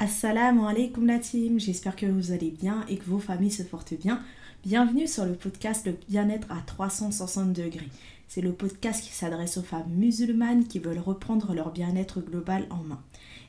[0.00, 3.94] Assalamu alaikum la team, j'espère que vous allez bien et que vos familles se portent
[3.94, 4.22] bien.
[4.64, 7.88] Bienvenue sur le podcast Le bien-être à 360 degrés.
[8.28, 12.84] C'est le podcast qui s'adresse aux femmes musulmanes qui veulent reprendre leur bien-être global en
[12.84, 13.02] main.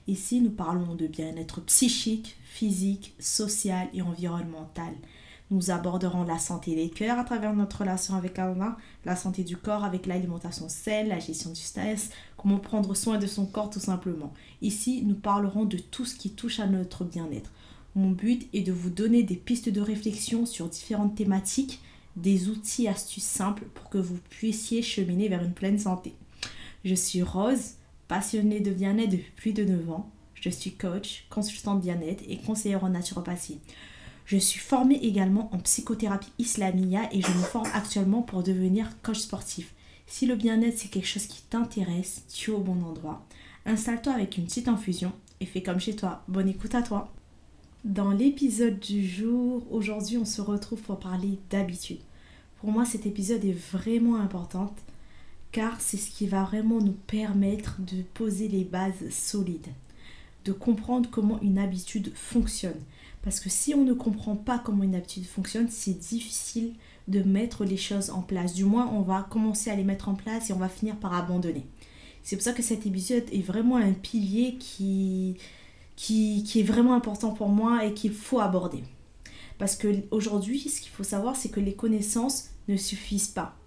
[0.07, 4.95] Ici, nous parlons de bien-être psychique, physique, social et environnemental.
[5.51, 9.57] Nous aborderons la santé des cœurs à travers notre relation avec Allah, la santé du
[9.57, 13.79] corps avec l'alimentation saine, la gestion du stress, comment prendre soin de son corps tout
[13.79, 14.31] simplement.
[14.61, 17.51] Ici, nous parlerons de tout ce qui touche à notre bien-être.
[17.95, 21.81] Mon but est de vous donner des pistes de réflexion sur différentes thématiques,
[22.15, 26.13] des outils astuces simples pour que vous puissiez cheminer vers une pleine santé.
[26.85, 27.73] Je suis Rose,
[28.07, 30.11] passionnée de bien-être depuis plus de 9 ans.
[30.35, 33.59] Je suis coach, consultante bien-être et conseillère en naturopathie.
[34.29, 39.17] Je suis formée également en psychothérapie islamia et je me forme actuellement pour devenir coach
[39.17, 39.73] sportif.
[40.05, 43.25] Si le bien-être c'est quelque chose qui t'intéresse, tu es au bon endroit.
[43.65, 46.21] Installe-toi avec une petite infusion et fais comme chez toi.
[46.27, 47.11] Bonne écoute à toi.
[47.83, 52.01] Dans l'épisode du jour, aujourd'hui on se retrouve pour parler d'habitude.
[52.59, 54.75] Pour moi cet épisode est vraiment important
[55.51, 59.73] car c'est ce qui va vraiment nous permettre de poser les bases solides,
[60.45, 62.79] de comprendre comment une habitude fonctionne.
[63.21, 66.73] Parce que si on ne comprend pas comment une habitude fonctionne, c'est difficile
[67.07, 68.53] de mettre les choses en place.
[68.53, 71.13] Du moins, on va commencer à les mettre en place et on va finir par
[71.13, 71.65] abandonner.
[72.23, 75.35] C'est pour ça que cet épisode est vraiment un pilier qui,
[75.95, 78.83] qui, qui est vraiment important pour moi et qu'il faut aborder.
[79.57, 83.57] Parce qu'aujourd'hui, ce qu'il faut savoir, c'est que les connaissances ne suffisent pas.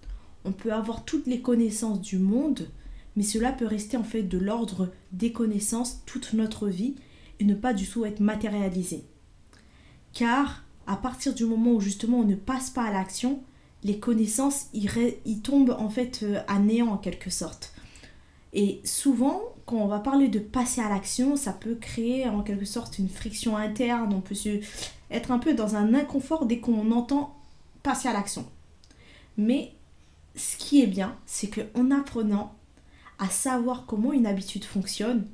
[0.45, 2.69] On peut avoir toutes les connaissances du monde,
[3.17, 6.95] mais cela peut rester en fait de l'ordre des connaissances toute notre vie
[7.39, 9.05] et ne pas du tout être matérialisé.
[10.13, 13.43] Car à partir du moment où justement on ne passe pas à l'action,
[13.85, 17.73] les connaissances ils, tombent en fait euh, à néant en quelque sorte.
[18.53, 22.67] Et souvent, quand on va parler de passer à l'action, ça peut créer en quelque
[22.67, 24.61] sorte une friction interne, on peut se,
[25.11, 27.35] être un peu dans un inconfort dès qu'on entend
[27.83, 28.45] passer à l'action.
[29.39, 29.73] Mais
[30.37, 32.55] ce qui est bien, c'est qu'en apprenant
[33.19, 35.27] à savoir comment une habitude fonctionne,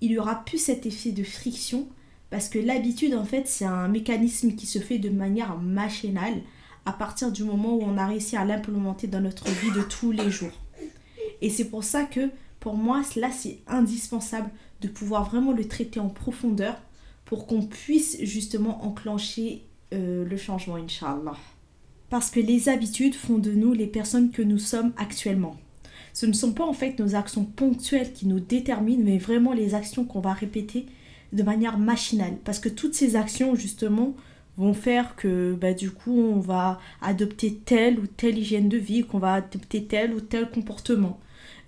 [0.00, 1.88] il y aura plus cet effet de friction
[2.32, 6.40] parce que l'habitude, en fait, c'est un mécanisme qui se fait de manière machinale
[6.86, 10.12] à partir du moment où on a réussi à l'implémenter dans notre vie de tous
[10.12, 10.58] les jours.
[11.42, 14.48] Et c'est pour ça que, pour moi, cela, c'est indispensable
[14.80, 16.80] de pouvoir vraiment le traiter en profondeur
[17.26, 21.36] pour qu'on puisse justement enclencher euh, le changement, Inch'Allah.
[22.08, 25.58] Parce que les habitudes font de nous les personnes que nous sommes actuellement.
[26.14, 29.74] Ce ne sont pas en fait nos actions ponctuelles qui nous déterminent, mais vraiment les
[29.74, 30.86] actions qu'on va répéter
[31.32, 32.36] de manière machinale.
[32.44, 34.14] Parce que toutes ces actions, justement,
[34.58, 39.04] vont faire que bah, du coup, on va adopter telle ou telle hygiène de vie,
[39.04, 41.18] qu'on va adopter tel ou tel comportement.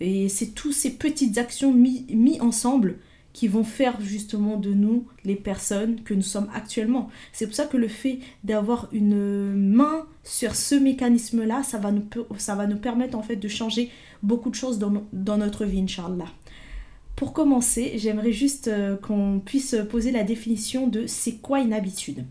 [0.00, 2.98] Et c'est toutes ces petites actions mises mis ensemble
[3.32, 7.10] qui vont faire justement de nous les personnes que nous sommes actuellement.
[7.32, 12.04] C'est pour ça que le fait d'avoir une main sur ce mécanisme-là, ça, va nous,
[12.38, 13.90] ça va nous permettre en fait de changer
[14.22, 16.26] beaucoup de choses dans, dans notre vie, Inch'Allah.
[17.16, 22.24] Pour commencer, j'aimerais juste euh, qu'on puisse poser la définition de c'est quoi une habitude.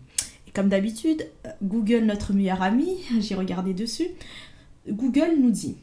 [0.46, 4.08] Et comme d'habitude, euh, Google, notre meilleur ami, j'ai regardé dessus,
[4.88, 5.76] Google nous dit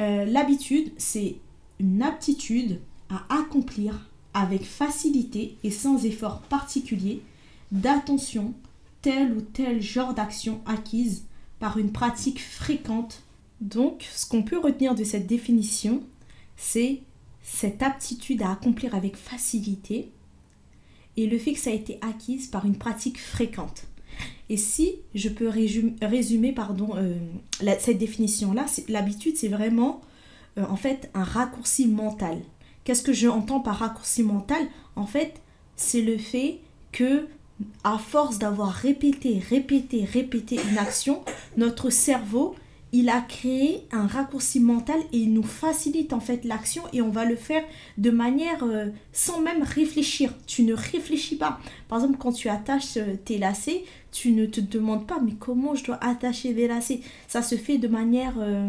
[0.00, 1.36] euh, l'habitude, c'est
[1.80, 2.80] une aptitude
[3.10, 7.22] à accomplir avec facilité et sans effort particulier
[7.72, 8.54] d'attention
[9.02, 11.24] tel ou tel genre d'action acquise
[11.58, 13.22] par une pratique fréquente.
[13.60, 16.02] Donc, ce qu'on peut retenir de cette définition,
[16.56, 17.02] c'est
[17.44, 20.10] cette aptitude à accomplir avec facilité
[21.16, 23.84] et le fait que ça a été acquise par une pratique fréquente.
[24.48, 27.16] Et si je peux résumer, pardon, euh,
[27.78, 30.00] cette définition-là, l'habitude, c'est vraiment
[30.58, 32.40] euh, en fait un raccourci mental.
[32.84, 34.62] Qu'est-ce que j'entends par raccourci mental?
[34.96, 35.40] En fait,
[35.76, 36.60] c'est le fait
[36.92, 37.26] que
[37.84, 41.22] à force d'avoir répété, répété, répété une action,
[41.56, 42.56] notre cerveau
[42.94, 47.10] il a créé un raccourci mental et il nous facilite en fait l'action et on
[47.10, 47.64] va le faire
[47.98, 50.32] de manière euh, sans même réfléchir.
[50.46, 51.58] Tu ne réfléchis pas.
[51.88, 53.82] Par exemple, quand tu attaches euh, tes lacets,
[54.12, 57.00] tu ne te demandes pas mais comment je dois attacher les lacets?
[57.26, 58.68] Ça se fait de manière euh,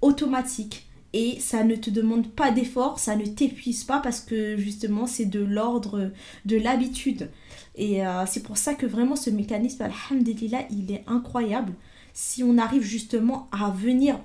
[0.00, 5.06] automatique et ça ne te demande pas d'effort, ça ne t'épuise pas parce que justement
[5.06, 6.10] c'est de l'ordre
[6.46, 7.30] de l'habitude.
[7.76, 11.74] Et c'est pour ça que vraiment ce mécanisme, alhamdulillah, il est incroyable
[12.12, 14.18] si on arrive justement à venir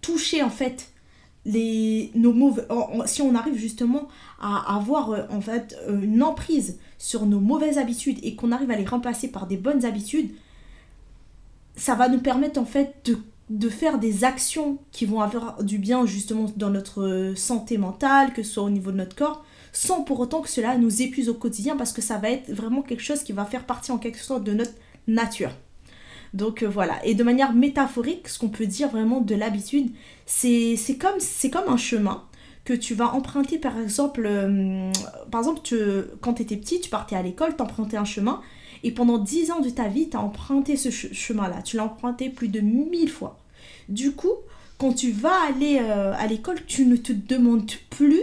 [0.00, 0.92] toucher en fait
[1.44, 2.62] les, nos mauvais,
[3.06, 4.08] si on arrive justement
[4.40, 8.70] à avoir euh, en fait euh, une emprise sur nos mauvaises habitudes et qu'on arrive
[8.70, 10.30] à les remplacer par des bonnes habitudes,
[11.74, 13.18] ça va nous permettre en fait de,
[13.50, 18.42] de, faire des actions qui vont avoir du bien justement dans notre santé mentale, que
[18.42, 21.34] ce soit au niveau de notre corps, sans pour autant que cela nous épuise au
[21.34, 24.20] quotidien parce que ça va être vraiment quelque chose qui va faire partie en quelque
[24.20, 24.74] sorte de notre
[25.08, 25.50] nature.
[26.34, 29.90] Donc euh, voilà, et de manière métaphorique, ce qu'on peut dire vraiment de l'habitude,
[30.26, 31.18] c'est comme,
[31.52, 32.24] comme un chemin
[32.64, 34.90] que tu vas emprunter par exemple, euh,
[35.30, 35.60] par exemple
[36.20, 38.40] quand tu étais petit, tu partais à l'école, tu empruntais un chemin,
[38.82, 42.30] et pendant 10 ans de ta vie, tu as emprunté ce chemin-là, tu l'as emprunté
[42.30, 43.38] plus de 1000 fois.
[43.88, 44.34] Du coup,
[44.78, 48.22] quand tu vas aller euh, à l'école, tu ne te demandes plus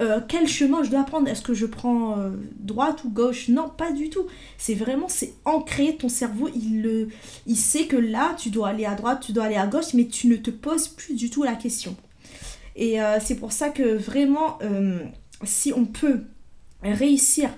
[0.00, 1.28] euh, quel chemin je dois prendre?
[1.28, 3.48] Est-ce que je prends euh, droite ou gauche?
[3.48, 4.26] Non, pas du tout.
[4.58, 5.96] C'est vraiment, c'est ancré.
[5.96, 7.08] Ton cerveau, il, le,
[7.46, 10.06] il sait que là, tu dois aller à droite, tu dois aller à gauche, mais
[10.06, 11.96] tu ne te poses plus du tout la question.
[12.74, 14.58] Et euh, c'est pour ça que vraiment,
[15.44, 16.22] si on peut
[16.82, 17.50] réussir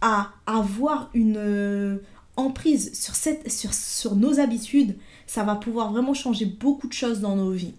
[0.00, 2.00] à avoir une
[2.36, 4.96] emprise sur, cette, sur, sur nos habitudes,
[5.26, 7.74] ça va pouvoir vraiment changer beaucoup de choses dans nos vies.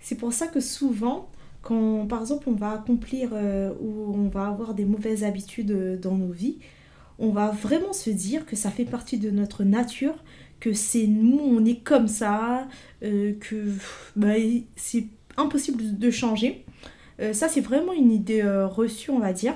[0.00, 1.28] C'est pour ça que souvent,
[1.66, 5.96] quand par exemple on va accomplir euh, ou on va avoir des mauvaises habitudes euh,
[5.96, 6.58] dans nos vies,
[7.18, 10.14] on va vraiment se dire que ça fait partie de notre nature,
[10.60, 12.68] que c'est nous, on est comme ça,
[13.02, 13.72] euh, que
[14.14, 14.34] bah,
[14.76, 16.64] c'est impossible de changer.
[17.32, 19.54] ça c'est vraiment une idée reçue on va dire.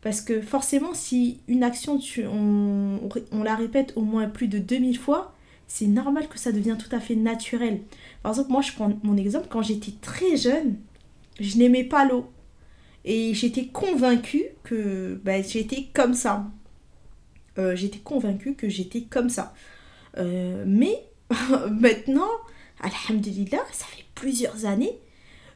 [0.00, 5.32] Parce que forcément si une action on, la répète au moins plus de 2000 fois,
[5.68, 7.82] c'est normal que ça devient tout à fait naturel.
[8.24, 10.76] Par exemple, moi je prends mon exemple, quand j'étais très jeune,
[11.40, 12.30] je n'aimais pas l'eau.
[13.04, 16.46] Et j'étais convaincue que ben, j'étais comme ça.
[17.58, 19.54] Euh, j'étais convaincue que j'étais comme ça.
[20.18, 21.04] Euh, mais
[21.70, 22.30] maintenant,
[22.80, 24.98] alhamdulillah, ça fait plusieurs années,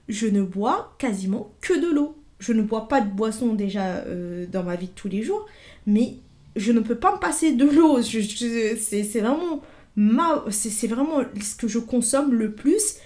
[0.09, 2.17] je ne bois quasiment que de l'eau.
[2.39, 5.47] Je ne bois pas de boisson déjà euh, dans ma vie de tous les jours,
[5.87, 6.17] mais
[6.55, 8.03] je ne peux pas me passer de l'eau.
[8.03, 9.63] C'est vraiment,
[10.51, 12.97] c'est vraiment ce que je consomme le plus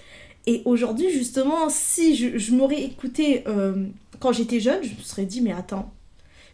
[0.47, 3.85] et aujourd'hui, justement, si je, m'aurais écouté euh,
[4.19, 5.93] quand j'étais jeune, je me serais dit, mais attends,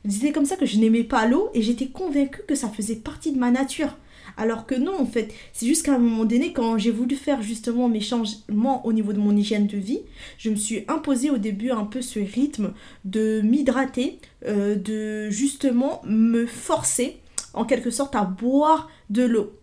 [0.07, 3.31] c'était comme ça que je n'aimais pas l'eau et j'étais convaincue que ça faisait partie
[3.31, 3.95] de ma nature.
[4.35, 7.41] Alors que non, en fait, c'est juste qu'à un moment donné, quand j'ai voulu faire
[7.41, 10.01] justement mes changements au niveau de mon hygiène de vie,
[10.37, 12.73] je me suis imposé au début un peu ce rythme
[13.03, 17.17] de m'hydrater, euh, de justement me forcer
[17.53, 19.53] en quelque sorte à boire de l'eau.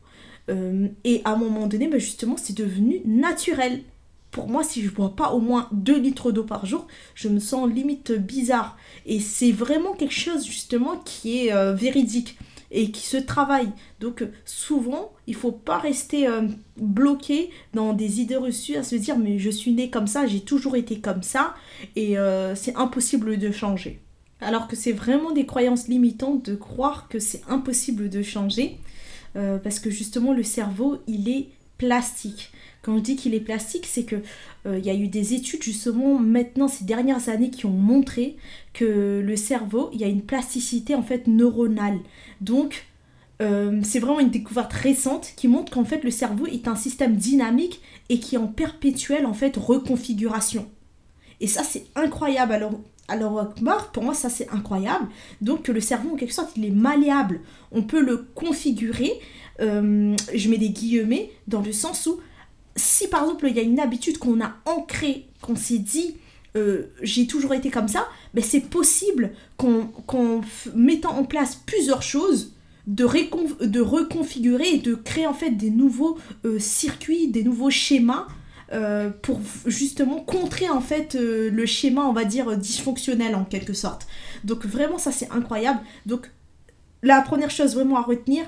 [0.50, 3.82] Euh, et à un moment donné, ben justement, c'est devenu naturel
[4.34, 7.38] pour moi, si je bois pas au moins 2 litres d'eau par jour, je me
[7.38, 8.76] sens limite bizarre.
[9.06, 12.36] Et c'est vraiment quelque chose justement qui est euh, véridique
[12.72, 13.68] et qui se travaille.
[14.00, 19.16] Donc souvent, il faut pas rester euh, bloqué dans des idées reçues à se dire
[19.16, 21.54] mais je suis né comme ça, j'ai toujours été comme ça
[21.94, 24.00] et euh, c'est impossible de changer.
[24.40, 28.78] Alors que c'est vraiment des croyances limitantes de croire que c'est impossible de changer
[29.64, 31.48] parce que justement le cerveau, il est
[31.84, 32.50] plastique.
[32.82, 34.16] Quand je dis qu'il est plastique, c'est que
[34.66, 38.36] euh, il y a eu des études justement maintenant ces dernières années qui ont montré
[38.74, 41.98] que le cerveau, il y a une plasticité en fait neuronale.
[42.42, 42.86] Donc
[43.40, 47.16] euh, c'est vraiment une découverte récente qui montre qu'en fait le cerveau est un système
[47.16, 50.68] dynamique et qui est en perpétuelle en fait reconfiguration.
[51.40, 52.52] Et ça c'est incroyable.
[52.52, 53.54] Alors alors
[53.92, 55.08] pour moi ça c'est incroyable.
[55.40, 57.40] Donc le cerveau en quelque sorte il est malléable.
[57.72, 59.12] On peut le configurer.
[59.60, 62.20] Euh, je mets des guillemets dans le sens où
[62.76, 66.16] si par exemple il y a une habitude qu'on a ancrée, qu'on s'est dit
[66.56, 70.40] euh, j'ai toujours été comme ça, ben c'est possible qu'en
[70.74, 72.52] mettant en place plusieurs choses,
[72.86, 73.06] de,
[73.64, 78.26] de, reconfigurer et de créer en fait des nouveaux euh, circuits, des nouveaux schémas
[79.22, 84.08] pour justement contrer en fait le schéma on va dire dysfonctionnel en quelque sorte.
[84.42, 85.78] Donc vraiment ça c'est incroyable.
[86.06, 86.28] Donc
[87.04, 88.46] la première chose vraiment à retenir,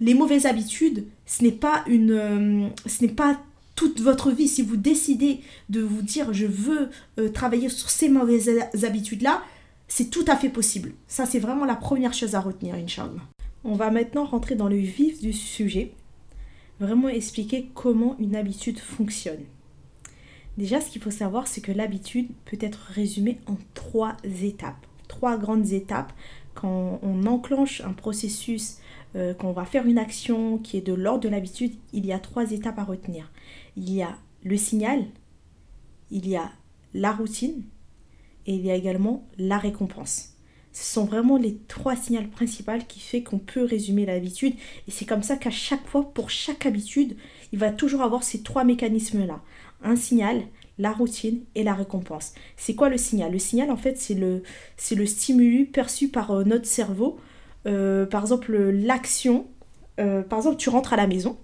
[0.00, 3.40] les mauvaises habitudes, ce n'est pas une, ce n'est pas
[3.74, 8.08] toute votre vie, si vous décidez de vous dire je veux euh, travailler sur ces
[8.08, 8.50] mauvaises
[8.82, 9.42] habitudes-là,
[9.86, 10.92] c'est tout à fait possible.
[11.06, 13.22] Ça, c'est vraiment la première chose à retenir, Inch'Allah.
[13.64, 15.92] On va maintenant rentrer dans le vif du sujet,
[16.80, 19.44] vraiment expliquer comment une habitude fonctionne.
[20.58, 24.86] Déjà, ce qu'il faut savoir, c'est que l'habitude peut être résumée en trois étapes.
[25.06, 26.12] Trois grandes étapes.
[26.54, 28.78] Quand on enclenche un processus,
[29.16, 32.12] euh, quand on va faire une action qui est de l'ordre de l'habitude, il y
[32.12, 33.30] a trois étapes à retenir
[33.78, 35.04] il y a le signal,
[36.10, 36.50] il y a
[36.94, 37.62] la routine
[38.46, 40.34] et il y a également la récompense.
[40.72, 44.54] Ce sont vraiment les trois signaux principaux qui fait qu'on peut résumer l'habitude
[44.86, 47.16] et c'est comme ça qu'à chaque fois, pour chaque habitude,
[47.52, 49.42] il va toujours avoir ces trois mécanismes-là.
[49.82, 50.42] Un signal,
[50.78, 52.34] la routine et la récompense.
[52.56, 53.32] C'est quoi le signal?
[53.32, 54.42] Le signal, en fait, c'est le,
[54.90, 57.18] le stimulus perçu par euh, notre cerveau.
[57.68, 59.46] Euh, par exemple, l'action.
[60.00, 61.36] Euh, par exemple, tu rentres à la maison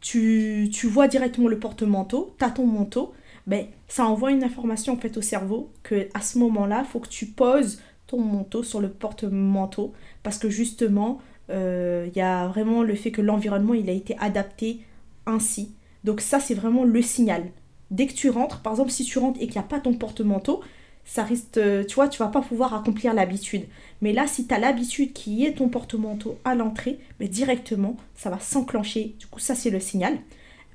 [0.00, 3.12] tu, vois directement le porte-manteau, tu as ton manteau,
[3.46, 7.08] ben, ça envoie une information en fait au cerveau que à ce moment-là, faut que
[7.08, 9.92] tu poses ton manteau sur le porte-manteau
[10.22, 14.16] parce que justement, euh, il y a vraiment le fait que l'environnement il a été
[14.18, 14.80] adapté
[15.26, 15.74] ainsi.
[16.04, 17.44] Donc ça c'est vraiment le signal.
[17.90, 19.94] Dès que tu rentres, par exemple si tu rentres et qu'il n'y a pas ton
[19.94, 20.60] porte-manteau,
[21.04, 23.64] ça risque, euh, tu vois, tu vas pas pouvoir accomplir l'habitude.
[24.00, 28.30] Mais là, si tu as l'habitude qui est ton porte-manteau à l'entrée, mais directement, ça
[28.30, 29.14] va s'enclencher.
[29.18, 30.18] Du coup, ça, c'est le signal.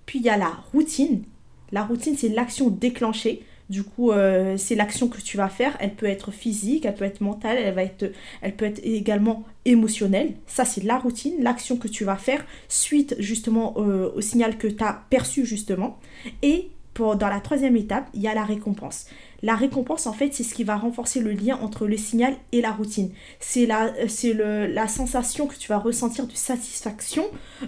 [0.06, 1.24] Puis, il y a la routine.
[1.72, 3.44] La routine, c'est l'action déclenchée.
[3.70, 5.76] Du coup, euh, c'est l'action que tu vas faire.
[5.80, 9.44] Elle peut être physique, elle peut être mentale, elle, va être, elle peut être également
[9.66, 10.36] émotionnelle.
[10.46, 14.68] Ça, c'est la routine, l'action que tu vas faire suite justement euh, au signal que
[14.68, 15.98] tu as perçu justement.
[16.44, 19.08] Et pour, dans la troisième étape, il y a la récompense.
[19.46, 22.62] La récompense, en fait, c'est ce qui va renforcer le lien entre le signal et
[22.62, 23.12] la routine.
[23.40, 23.94] C'est la,
[24.68, 27.26] la sensation que tu vas ressentir de satisfaction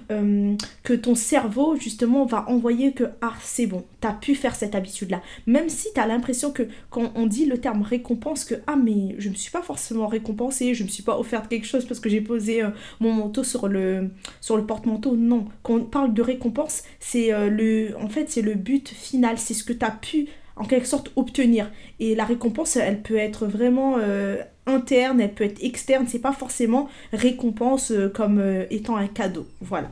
[0.10, 4.56] euh, que ton cerveau, justement, va envoyer que, ah, c'est bon, tu as pu faire
[4.56, 5.22] cette habitude-là.
[5.46, 9.14] Même si tu as l'impression que quand on dit le terme récompense, que, ah, mais
[9.20, 11.86] je ne me suis pas forcément récompensée, je ne me suis pas offert quelque chose
[11.86, 12.70] parce que j'ai posé euh,
[13.00, 14.10] mon manteau sur le,
[14.42, 15.16] sur le porte-manteau.
[15.16, 19.38] Non, quand on parle de récompense, c'est euh, le, en fait, c'est le but final,
[19.38, 20.28] c'est ce que tu as pu
[20.60, 21.72] en quelque sorte obtenir.
[22.00, 26.34] Et la récompense, elle peut être vraiment euh, interne, elle peut être externe, c'est pas
[26.34, 29.48] forcément récompense euh, comme euh, étant un cadeau.
[29.62, 29.92] Voilà.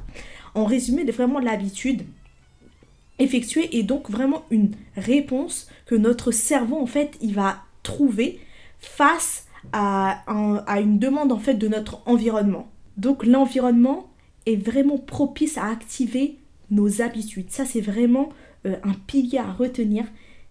[0.54, 2.04] En résumé, vraiment l'habitude
[3.20, 8.40] effectuée est donc vraiment une réponse que notre cerveau en fait il va trouver
[8.80, 10.22] face à,
[10.68, 12.68] à une demande en fait de notre environnement.
[12.98, 14.10] Donc l'environnement
[14.46, 16.40] est vraiment propice à activer
[16.72, 17.52] nos habitudes.
[17.52, 18.30] Ça c'est vraiment
[18.66, 20.06] un pilier à retenir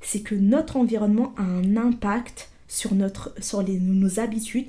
[0.05, 4.67] c'est que notre environnement a un impact sur, notre, sur les, nos habitudes.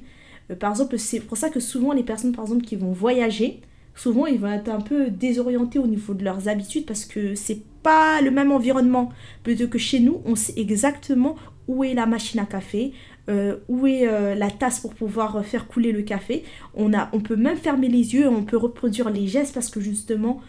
[0.51, 3.61] Euh, par exemple, c'est pour ça que souvent les personnes par exemple qui vont voyager,
[3.95, 7.61] souvent ils vont être un peu désorientés au niveau de leurs habitudes parce que c'est
[7.83, 9.11] pas le même environnement.
[9.43, 11.35] Plutôt que chez nous, on sait exactement
[11.67, 12.93] où est la machine à café,
[13.27, 16.43] euh, où est euh, la tasse pour pouvoir faire couler le café.
[16.75, 19.79] On, a, on peut même fermer les yeux, on peut reproduire les gestes parce que
[19.79, 20.41] justement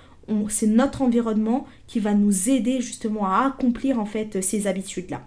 [0.49, 5.23] c'est notre environnement qui va nous aider justement à accomplir en fait ces habitudes-là.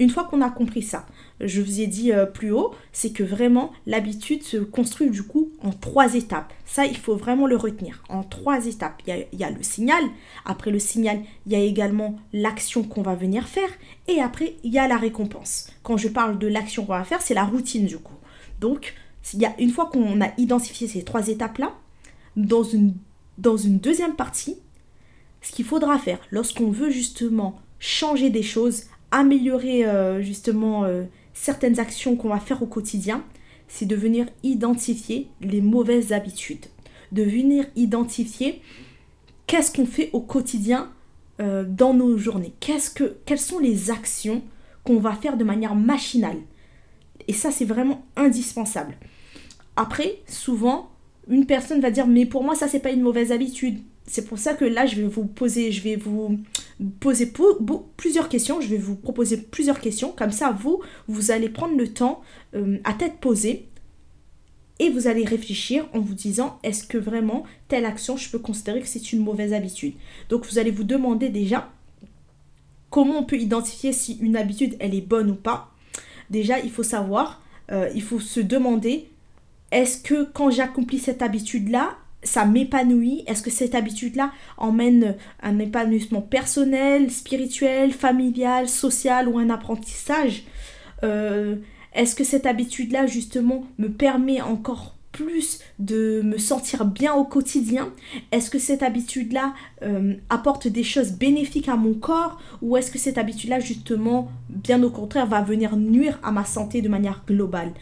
[0.00, 1.06] Une fois qu'on a compris ça,
[1.40, 5.50] je vous ai dit euh, plus haut, c'est que vraiment l'habitude se construit du coup
[5.60, 6.52] en trois étapes.
[6.64, 8.04] Ça, il faut vraiment le retenir.
[8.08, 9.02] En trois étapes.
[9.06, 10.02] Il y a, il y a le signal.
[10.44, 13.68] Après le signal, il y a également l'action qu'on va venir faire.
[14.06, 15.72] Et après, il y a la récompense.
[15.82, 18.14] Quand je parle de l'action qu'on va faire, c'est la routine du coup.
[18.60, 18.94] Donc,
[19.34, 21.74] il y a, une fois qu'on a identifié ces trois étapes-là,
[22.36, 22.94] dans une
[23.38, 24.58] dans une deuxième partie,
[25.40, 31.78] ce qu'il faudra faire lorsqu'on veut justement changer des choses, améliorer euh, justement euh, certaines
[31.78, 33.24] actions qu'on va faire au quotidien,
[33.68, 36.66] c'est de venir identifier les mauvaises habitudes,
[37.12, 38.60] de venir identifier
[39.46, 40.90] qu'est-ce qu'on fait au quotidien
[41.40, 44.42] euh, dans nos journées, quelles sont les actions
[44.84, 46.38] qu'on va faire de manière machinale.
[47.28, 48.96] Et ça, c'est vraiment indispensable.
[49.76, 50.90] Après, souvent,
[51.28, 53.78] une personne va dire mais pour moi ça c'est pas une mauvaise habitude.
[54.06, 56.38] C'est pour ça que là je vais vous poser, je vais vous
[57.00, 57.30] poser
[57.96, 61.88] plusieurs questions, je vais vous proposer plusieurs questions, comme ça vous, vous allez prendre le
[61.88, 62.22] temps
[62.54, 63.66] euh, à tête posée
[64.78, 68.80] et vous allez réfléchir en vous disant est-ce que vraiment telle action je peux considérer
[68.80, 69.94] que c'est une mauvaise habitude?
[70.28, 71.70] Donc vous allez vous demander déjà
[72.90, 75.74] comment on peut identifier si une habitude elle est bonne ou pas.
[76.30, 77.42] Déjà il faut savoir,
[77.72, 79.10] euh, il faut se demander
[79.70, 83.24] est-ce que quand j'accomplis cette habitude-là, ça m'épanouit?
[83.26, 90.44] Est-ce que cette habitude-là emmène un épanouissement personnel, spirituel, familial, social ou un apprentissage?
[91.04, 91.56] Euh,
[91.94, 97.92] Est-ce que cette habitude-là, justement, me permet encore plus de me sentir bien au quotidien?
[98.30, 102.40] Est-ce que cette habitude-là euh, apporte des choses bénéfiques à mon corps?
[102.62, 106.82] Ou est-ce que cette habitude-là, justement, bien au contraire, va venir nuire à ma santé
[106.82, 107.72] de manière globale?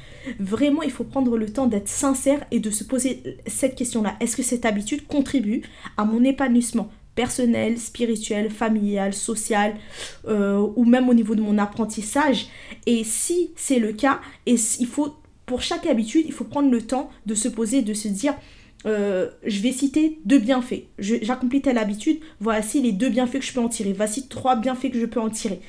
[0.40, 4.16] Vraiment, il faut prendre le temps d'être sincère et de se poser cette question-là.
[4.20, 5.60] Est-ce que cette habitude contribue
[5.98, 9.74] à mon épanouissement personnel, spirituel, familial, social,
[10.26, 12.46] euh, ou même au niveau de mon apprentissage?
[12.86, 15.16] Et si c'est le cas, et il faut
[15.46, 18.34] pour chaque habitude, il faut prendre le temps de se poser, de se dire,
[18.84, 20.84] euh, je vais citer deux bienfaits.
[20.98, 23.92] J'accomplis telle habitude, voici les deux bienfaits que je peux en tirer.
[23.92, 25.60] Voici trois bienfaits que je peux en tirer.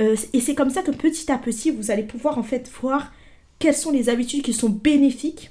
[0.00, 3.12] Euh, et c'est comme ça que petit à petit, vous allez pouvoir en fait voir
[3.58, 5.50] quelles sont les habitudes qui sont bénéfiques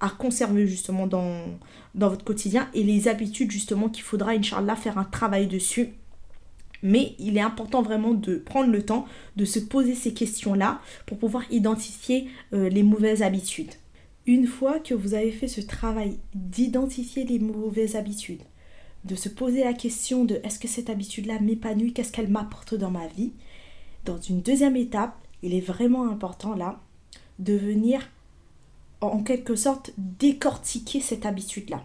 [0.00, 1.40] à conserver justement dans,
[1.94, 5.90] dans votre quotidien et les habitudes justement qu'il faudra, Inch'Allah, faire un travail dessus
[6.82, 9.06] mais il est important vraiment de prendre le temps
[9.36, 13.72] de se poser ces questions-là pour pouvoir identifier euh, les mauvaises habitudes.
[14.26, 18.42] Une fois que vous avez fait ce travail d'identifier les mauvaises habitudes,
[19.04, 22.90] de se poser la question de est-ce que cette habitude-là m'épanouit, qu'est-ce qu'elle m'apporte dans
[22.90, 23.32] ma vie.
[24.04, 26.80] Dans une deuxième étape, il est vraiment important là
[27.38, 28.08] de venir
[29.00, 31.84] en quelque sorte décortiquer cette habitude-là.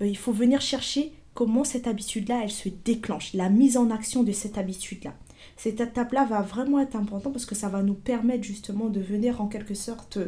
[0.00, 4.22] Euh, il faut venir chercher comment cette habitude-là, elle se déclenche, la mise en action
[4.22, 5.14] de cette habitude-là.
[5.56, 9.40] Cette étape-là va vraiment être importante parce que ça va nous permettre justement de venir
[9.40, 10.18] en quelque sorte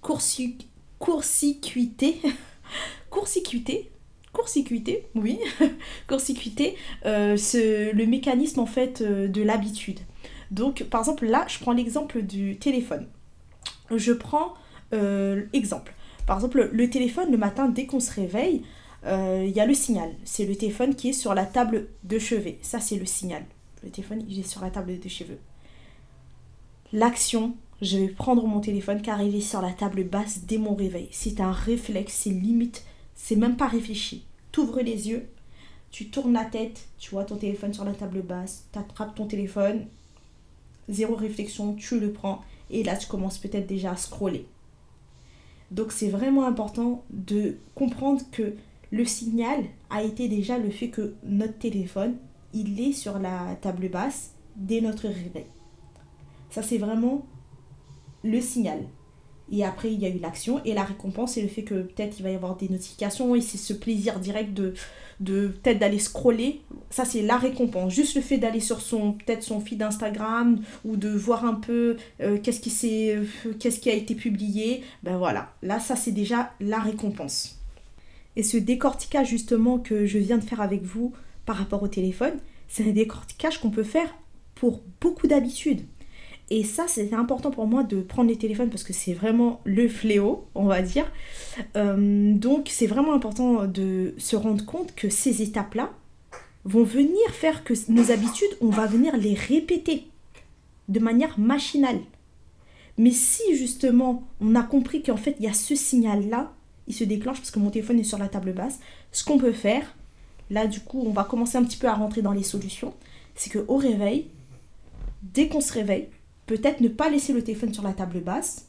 [0.00, 2.20] court-circuiter,
[4.32, 5.38] court-circuiter, oui,
[6.08, 10.00] court-circuiter euh, le mécanisme en fait euh, de l'habitude.
[10.50, 13.06] Donc par exemple là, je prends l'exemple du téléphone.
[13.94, 14.54] Je prends
[14.92, 15.94] euh, exemple.
[16.26, 18.62] Par exemple, le téléphone, le matin, dès qu'on se réveille,
[19.04, 20.10] il y a le signal.
[20.24, 22.58] C'est le téléphone qui est sur la table de chevet.
[22.62, 23.44] Ça, c'est le signal.
[23.82, 25.38] Le téléphone, il est sur la table de chevet.
[26.92, 30.74] L'action, je vais prendre mon téléphone car il est sur la table basse dès mon
[30.74, 31.08] réveil.
[31.10, 32.84] C'est un réflexe, c'est limite,
[33.16, 34.24] c'est même pas réfléchi.
[34.52, 35.28] Tu ouvres les yeux,
[35.90, 39.26] tu tournes la tête, tu vois ton téléphone sur la table basse, tu attrapes ton
[39.26, 39.86] téléphone,
[40.88, 44.46] zéro réflexion, tu le prends et là tu commences peut-être déjà à scroller.
[45.70, 48.54] Donc c'est vraiment important de comprendre que
[48.92, 52.16] le signal a été déjà le fait que notre téléphone,
[52.52, 55.46] il est sur la table basse dès notre réveil.
[56.50, 57.26] Ça c'est vraiment
[58.22, 58.78] le signal.
[59.50, 62.18] Et après, il y a eu l'action et la récompense, c'est le fait que peut-être
[62.18, 64.72] il va y avoir des notifications et c'est ce plaisir direct de,
[65.20, 66.62] de peut-être d'aller scroller.
[66.88, 67.92] Ça, c'est la récompense.
[67.92, 71.96] Juste le fait d'aller sur son peut-être son feed Instagram ou de voir un peu
[72.20, 73.24] euh, qu'est-ce qui euh,
[73.58, 74.82] qu'est-ce qui a été publié.
[75.02, 77.61] Ben voilà, là, ça c'est déjà la récompense.
[78.36, 81.12] Et ce décortiquage justement que je viens de faire avec vous
[81.44, 82.34] par rapport au téléphone,
[82.68, 84.14] c'est un décortiquage qu'on peut faire
[84.54, 85.82] pour beaucoup d'habitudes.
[86.50, 89.88] Et ça, c'est important pour moi de prendre les téléphones parce que c'est vraiment le
[89.88, 91.10] fléau, on va dire.
[91.76, 95.90] Euh, donc, c'est vraiment important de se rendre compte que ces étapes-là
[96.64, 100.06] vont venir faire que nos habitudes, on va venir les répéter
[100.88, 102.00] de manière machinale.
[102.98, 106.52] Mais si justement on a compris qu'en fait il y a ce signal-là,
[106.88, 108.80] il se déclenche parce que mon téléphone est sur la table basse,
[109.12, 109.94] ce qu'on peut faire,
[110.50, 112.94] là du coup on va commencer un petit peu à rentrer dans les solutions,
[113.34, 114.28] c'est qu'au réveil,
[115.22, 116.08] dès qu'on se réveille,
[116.46, 118.66] peut-être ne pas laisser le téléphone sur la table basse,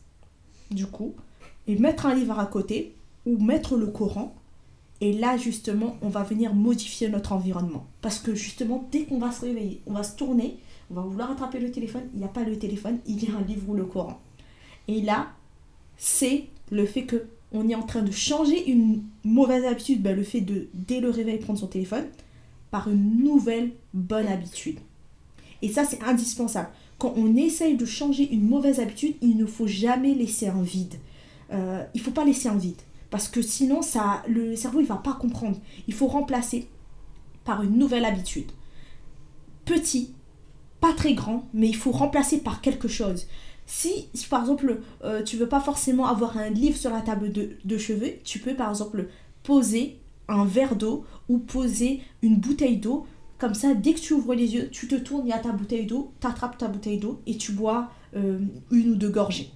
[0.72, 1.14] du coup,
[1.68, 4.36] et mettre un livre à côté ou mettre le Coran.
[5.02, 7.88] Et là, justement, on va venir modifier notre environnement.
[8.02, 10.58] Parce que justement, dès qu'on va se réveiller, on va se tourner,
[10.90, 13.36] on va vouloir attraper le téléphone, il n'y a pas le téléphone, il y a
[13.36, 14.22] un livre ou le Coran.
[14.88, 15.28] Et là,
[15.98, 20.24] c'est le fait que on est en train de changer une mauvaise habitude, ben, le
[20.24, 22.06] fait de, dès le réveil, prendre son téléphone,
[22.72, 24.80] par une nouvelle bonne habitude.
[25.62, 26.70] Et ça, c'est indispensable
[27.04, 30.96] quand on essaye de changer une mauvaise habitude, il ne faut jamais laisser un vide.
[31.52, 32.80] Euh, il ne faut pas laisser un vide.
[33.10, 35.58] Parce que sinon, ça, le cerveau ne va pas comprendre.
[35.89, 36.70] Il faut remplacer
[37.44, 38.50] par une nouvelle habitude.
[39.66, 40.13] Petit,
[40.80, 43.28] pas très grand, mais il faut remplacer par quelque chose.
[43.65, 47.78] Si, par exemple, euh, tu veux pas forcément avoir un livre sur la table de,
[47.78, 49.08] cheveux, tu peux par exemple
[49.43, 53.06] poser un verre d'eau ou poser une bouteille d'eau
[53.39, 55.52] comme ça, dès que tu ouvres les yeux, tu te tournes, il y a ta
[55.52, 58.39] bouteille d'eau, tu attrapes ta bouteille d'eau et tu bois euh,
[58.71, 59.52] une ou deux gorgées.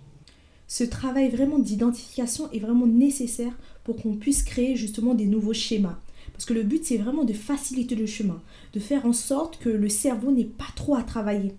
[0.68, 3.54] Ce travail vraiment d'identification est vraiment nécessaire
[3.86, 5.98] pour qu'on puisse créer justement des nouveaux schémas.
[6.34, 8.42] Parce que le but, c'est vraiment de faciliter le chemin,
[8.74, 11.56] de faire en sorte que le cerveau n'ait pas trop à travailler,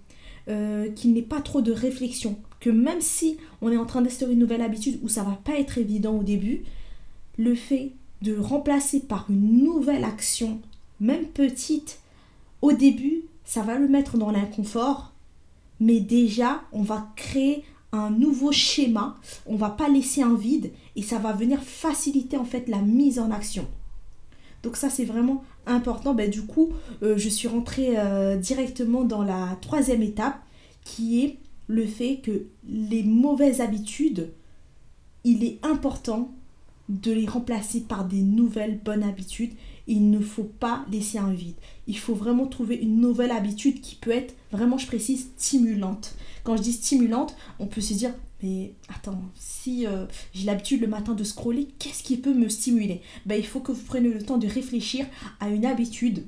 [0.49, 4.33] euh, qu'il n'ait pas trop de réflexion, que même si on est en train d'instaurer
[4.33, 6.65] une nouvelle habitude où ça va pas être évident au début,
[7.39, 10.61] le fait de remplacer par une nouvelle action,
[11.01, 12.01] même petite,
[12.63, 15.13] au début, ça va le mettre dans l'inconfort,
[15.81, 21.03] mais déjà, on va créer un nouveau schéma, on va pas laisser un vide et
[21.03, 23.67] ça va venir faciliter en fait la mise en action.
[24.63, 26.15] Donc ça c'est vraiment important.
[26.15, 30.39] Ben, du coup, euh, je suis rentrée euh, directement dans la troisième étape
[30.85, 34.31] qui est le fait que les mauvaises habitudes,
[35.25, 36.33] il est important
[36.89, 39.53] de les remplacer par des nouvelles bonnes habitudes
[39.89, 41.57] il ne faut pas laisser un vide.
[41.87, 46.15] Il faut vraiment trouver une nouvelle habitude qui peut être vraiment, je précise, stimulante.
[46.45, 50.87] Quand je dis stimulante, on peut se dire, mais attends, si euh, j'ai l'habitude le
[50.87, 53.03] matin de scroller, qu'est-ce qui peut me stimuler?
[53.27, 55.07] Ben, Il faut que vous preniez le temps de réfléchir
[55.41, 56.25] à une habitude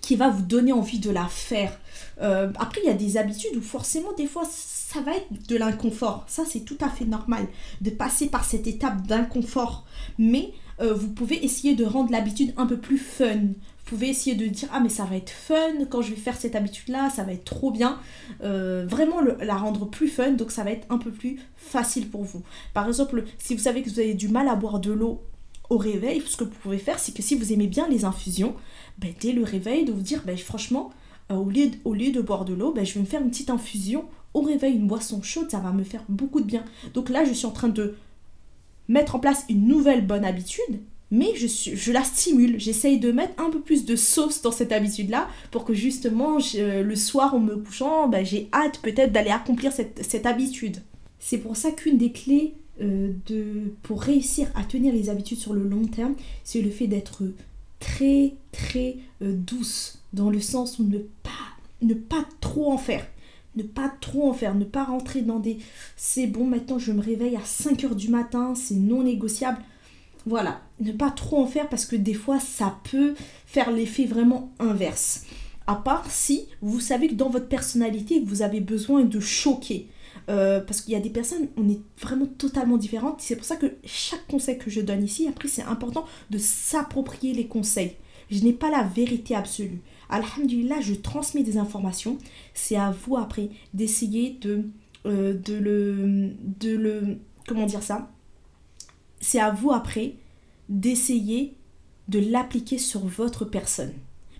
[0.00, 1.78] qui va vous donner envie de la faire.
[2.20, 5.56] Euh, après, il y a des habitudes où forcément, des fois, ça va être de
[5.56, 6.24] l'inconfort.
[6.26, 7.46] Ça, c'est tout à fait normal
[7.80, 9.84] de passer par cette étape d'inconfort.
[10.18, 13.52] Mais euh, vous pouvez essayer de rendre l'habitude un peu plus fun.
[13.90, 16.54] Pouvez essayer de dire ah mais ça va être fun quand je vais faire cette
[16.54, 17.98] habitude là, ça va être trop bien.
[18.40, 22.22] Euh, vraiment la rendre plus fun, donc ça va être un peu plus facile pour
[22.22, 22.44] vous.
[22.72, 25.20] Par exemple, si vous savez que vous avez du mal à boire de l'eau
[25.70, 28.54] au réveil, ce que vous pouvez faire, c'est que si vous aimez bien les infusions,
[28.98, 30.90] ben, dès le réveil, de vous dire, ben, franchement,
[31.32, 33.22] euh, au, lieu de, au, lieu de, boire de l'eau, ben, je vais me faire
[33.22, 36.64] une petite infusion au réveil, une boisson chaude, ça va me faire beaucoup de bien.
[36.94, 37.96] Donc là, je suis en train de
[38.86, 40.78] mettre en place une nouvelle bonne habitude,
[41.10, 42.58] mais je, la stimule.
[42.58, 46.94] J'essaye de mettre un peu plus de sauce dans cette habitude-là pour que justement, le
[46.94, 50.78] soir, en me couchant, ben, j'ai hâte peut-être d'aller accomplir cette, cette habitude.
[51.18, 55.52] C'est pour ça qu'une des clés euh, de, pour réussir à tenir les habitudes sur
[55.52, 57.22] le long terme, c'est le fait d'être
[57.78, 61.30] très très euh, douce, dans le sens où ne pas,
[61.82, 63.06] ne pas trop en faire.
[63.56, 65.58] Ne pas trop en faire, ne pas rentrer dans des
[65.96, 69.58] c'est bon, maintenant je me réveille à 5 heures du matin, c'est non négociable.
[70.24, 73.14] Voilà, ne pas trop en faire parce que des fois ça peut
[73.46, 75.24] faire l'effet vraiment inverse.
[75.66, 79.88] À part si vous savez que dans votre personnalité, vous avez besoin de choquer.
[80.28, 83.20] Euh, parce qu'il y a des personnes, on est vraiment totalement différentes.
[83.20, 87.32] C'est pour ça que chaque conseil que je donne ici, après, c'est important de s'approprier
[87.32, 87.96] les conseils.
[88.30, 89.80] Je n'ai pas la vérité absolue.
[90.08, 92.18] Alhamdulillah, je transmets des informations.
[92.54, 94.64] C'est à vous après d'essayer de,
[95.06, 97.18] euh, de, le, de le.
[97.46, 98.10] Comment dire ça?
[99.20, 100.14] C'est à vous après
[100.70, 101.56] d'essayer
[102.08, 103.92] de l'appliquer sur votre personne.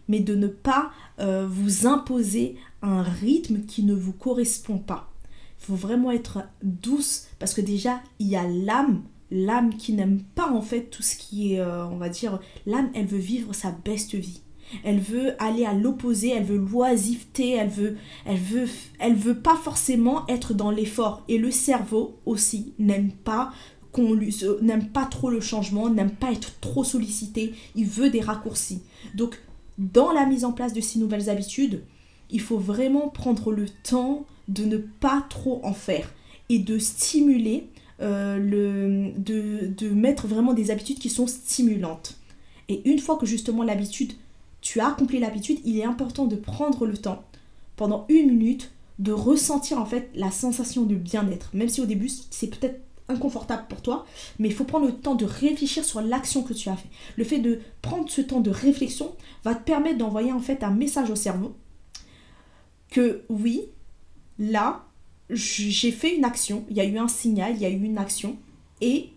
[0.08, 0.90] Mais de ne pas
[1.20, 5.12] euh, vous imposer un rythme qui ne vous correspond pas.
[5.60, 10.22] Il faut vraiment être douce parce que déjà, il y a l'âme, l'âme qui n'aime
[10.34, 13.54] pas en fait tout ce qui est, euh, on va dire, l'âme, elle veut vivre
[13.54, 14.40] sa best vie.
[14.84, 18.68] Elle veut aller à l'opposé, elle veut l'oisiveté, elle veut, elle veut,
[19.00, 21.24] elle veut pas forcément être dans l'effort.
[21.28, 23.52] Et le cerveau aussi n'aime pas
[23.92, 24.16] qu'on
[24.62, 28.82] n'aime pas trop le changement, n'aime pas être trop sollicité, il veut des raccourcis.
[29.14, 29.40] Donc
[29.78, 31.82] dans la mise en place de ces nouvelles habitudes,
[32.30, 36.12] il faut vraiment prendre le temps de ne pas trop en faire
[36.48, 37.68] et de stimuler,
[38.00, 42.16] euh, le, de, de mettre vraiment des habitudes qui sont stimulantes.
[42.68, 44.12] Et une fois que justement l'habitude,
[44.60, 47.24] tu as accompli l'habitude, il est important de prendre le temps
[47.76, 51.50] pendant une minute de ressentir en fait la sensation de bien-être.
[51.54, 54.06] Même si au début c'est peut-être inconfortable pour toi,
[54.38, 56.88] mais il faut prendre le temps de réfléchir sur l'action que tu as fait.
[57.16, 60.70] Le fait de prendre ce temps de réflexion va te permettre d'envoyer en fait un
[60.70, 61.54] message au cerveau
[62.90, 63.62] que oui,
[64.38, 64.84] là,
[65.30, 67.98] j'ai fait une action, il y a eu un signal, il y a eu une
[67.98, 68.36] action,
[68.80, 69.10] et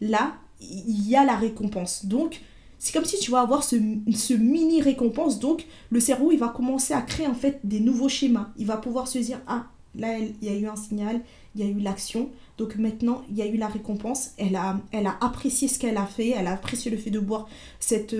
[0.00, 2.06] là, il y a la récompense.
[2.06, 2.40] Donc,
[2.78, 3.76] c'est comme si tu vas avoir ce,
[4.34, 5.38] mini récompense.
[5.38, 8.50] Donc, le cerveau, il va commencer à créer en fait des nouveaux schémas.
[8.56, 11.20] Il va pouvoir se dire, ah, là, il y a eu un signal,
[11.54, 12.30] il y a eu l'action.
[12.60, 14.32] Donc maintenant, il y a eu la récompense.
[14.36, 14.78] Elle a,
[15.22, 16.34] apprécié ce qu'elle a fait.
[16.36, 18.14] Elle a apprécié le fait de boire cette,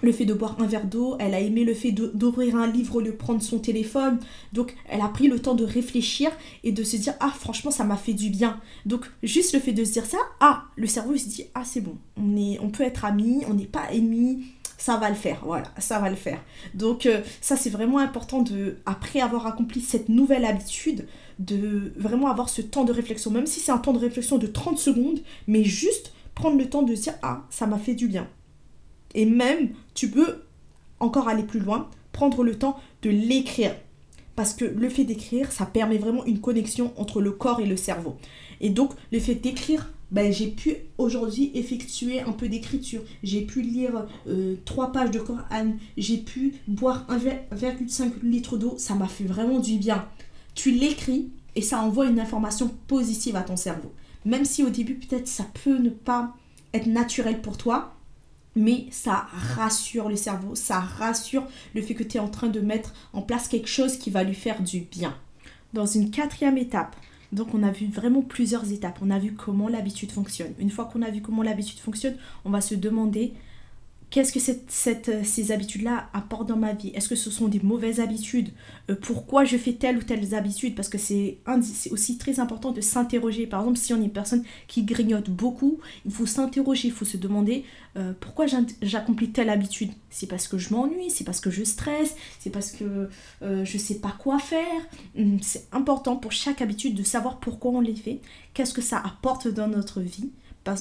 [0.00, 3.02] le fait de boire un verre d'eau, elle a aimé le fait d'ouvrir un livre
[3.02, 4.18] de prendre son téléphone.
[4.54, 6.30] Donc elle a pris le temps de réfléchir
[6.64, 8.58] et de se dire ah franchement ça m'a fait du bien.
[8.86, 11.82] Donc juste le fait de se dire ça, ah le cerveau se dit ah c'est
[11.82, 14.44] bon, on on peut être amis, on n'est pas ennemis,
[14.78, 16.40] ça va le faire, voilà, ça va le faire.
[16.72, 21.06] Donc euh, ça c'est vraiment important de après avoir accompli cette nouvelle habitude
[21.38, 24.46] de vraiment avoir ce temps de réflexion même si c'est un temps de réflexion de
[24.46, 28.28] 30 secondes mais juste prendre le temps de dire ah ça m'a fait du bien
[29.14, 30.42] et même, tu peux
[31.00, 33.74] encore aller plus loin, prendre le temps de l'écrire.
[34.36, 37.76] Parce que le fait d'écrire, ça permet vraiment une connexion entre le corps et le
[37.76, 38.16] cerveau.
[38.60, 43.02] Et donc, le fait d'écrire, ben, j'ai pu aujourd'hui effectuer un peu d'écriture.
[43.22, 45.72] J'ai pu lire euh, trois pages de Coran.
[45.96, 48.74] J'ai pu boire 1,5 litre d'eau.
[48.78, 50.06] Ça m'a fait vraiment du bien.
[50.58, 53.92] Tu l'écris et ça envoie une information positive à ton cerveau.
[54.24, 56.34] Même si au début, peut-être, ça peut ne pas
[56.74, 57.94] être naturel pour toi,
[58.56, 62.58] mais ça rassure le cerveau, ça rassure le fait que tu es en train de
[62.58, 65.16] mettre en place quelque chose qui va lui faire du bien.
[65.74, 66.96] Dans une quatrième étape,
[67.30, 70.54] donc on a vu vraiment plusieurs étapes, on a vu comment l'habitude fonctionne.
[70.58, 73.32] Une fois qu'on a vu comment l'habitude fonctionne, on va se demander
[74.10, 76.90] Qu'est-ce que cette, euh, ces habitudes-là apportent dans ma vie?
[76.94, 78.50] Est-ce que ce sont des mauvaises habitudes?
[78.88, 81.38] Euh, Pourquoi je fais telle ou telle habitude Parce que c'est
[81.90, 83.46] aussi très important de s'interroger.
[83.46, 87.04] Par exemple, si on est une personne qui grignote beaucoup, il faut s'interroger, il faut
[87.04, 87.64] se demander
[87.96, 88.46] euh, pourquoi
[88.80, 89.90] j'accomplis telle habitude?
[90.08, 93.10] C'est parce que je m'ennuie, c'est parce que je stresse, c'est parce que
[93.42, 94.64] je ne sais pas quoi faire.
[95.18, 98.20] Hum, c'est important pour chaque habitude de savoir pourquoi on les fait,
[98.54, 100.30] qu'est-ce que ça apporte dans notre vie?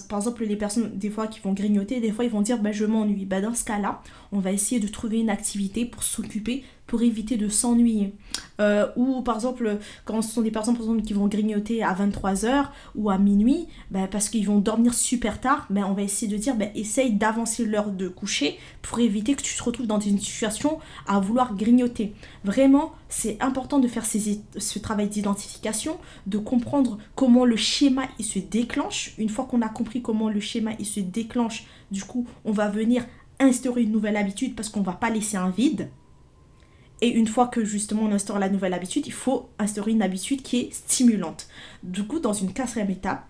[0.07, 2.71] Par, exemple, les personnes, des fois, qui vont grignoter, des fois, ils vont dire bah,
[2.71, 3.25] je m'ennuie.
[3.25, 7.37] Bah, dans ce cas-là, on va essayer de trouver une activité pour s'occuper pour éviter
[7.37, 8.13] de s'ennuyer.
[8.59, 13.09] Euh, ou par exemple, quand ce sont des personnes qui vont grignoter à 23h ou
[13.09, 16.55] à minuit, ben, parce qu'ils vont dormir super tard, ben, on va essayer de dire
[16.55, 20.79] ben, essaye d'avancer l'heure de coucher pour éviter que tu te retrouves dans une situation
[21.07, 22.13] à vouloir grignoter.
[22.45, 28.39] Vraiment, c'est important de faire ce travail d'identification, de comprendre comment le schéma il se
[28.39, 29.13] déclenche.
[29.17, 32.69] Une fois qu'on a compris comment le schéma il se déclenche, du coup, on va
[32.69, 33.05] venir
[33.39, 35.89] instaurer une nouvelle habitude parce qu'on va pas laisser un vide.
[37.01, 40.41] Et une fois que justement on instaure la nouvelle habitude, il faut instaurer une habitude
[40.41, 41.47] qui est stimulante.
[41.83, 43.27] Du coup, dans une quatrième étape,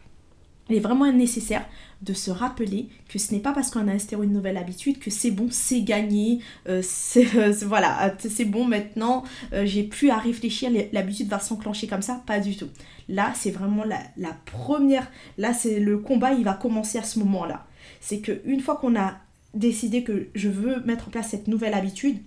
[0.70, 1.66] il est vraiment nécessaire
[2.02, 5.10] de se rappeler que ce n'est pas parce qu'on a instauré une nouvelle habitude que
[5.10, 10.18] c'est bon, c'est gagné, euh, c'est euh, voilà, c'est bon maintenant, euh, j'ai plus à
[10.18, 12.68] réfléchir, l'habitude va s'enclencher comme ça, pas du tout.
[13.10, 17.20] Là, c'est vraiment la, la, première, là c'est le combat, il va commencer à ce
[17.20, 17.66] moment-là.
[18.02, 19.18] C'est que une fois qu'on a
[19.58, 22.18] décidé que je veux mettre en place cette nouvelle habitude,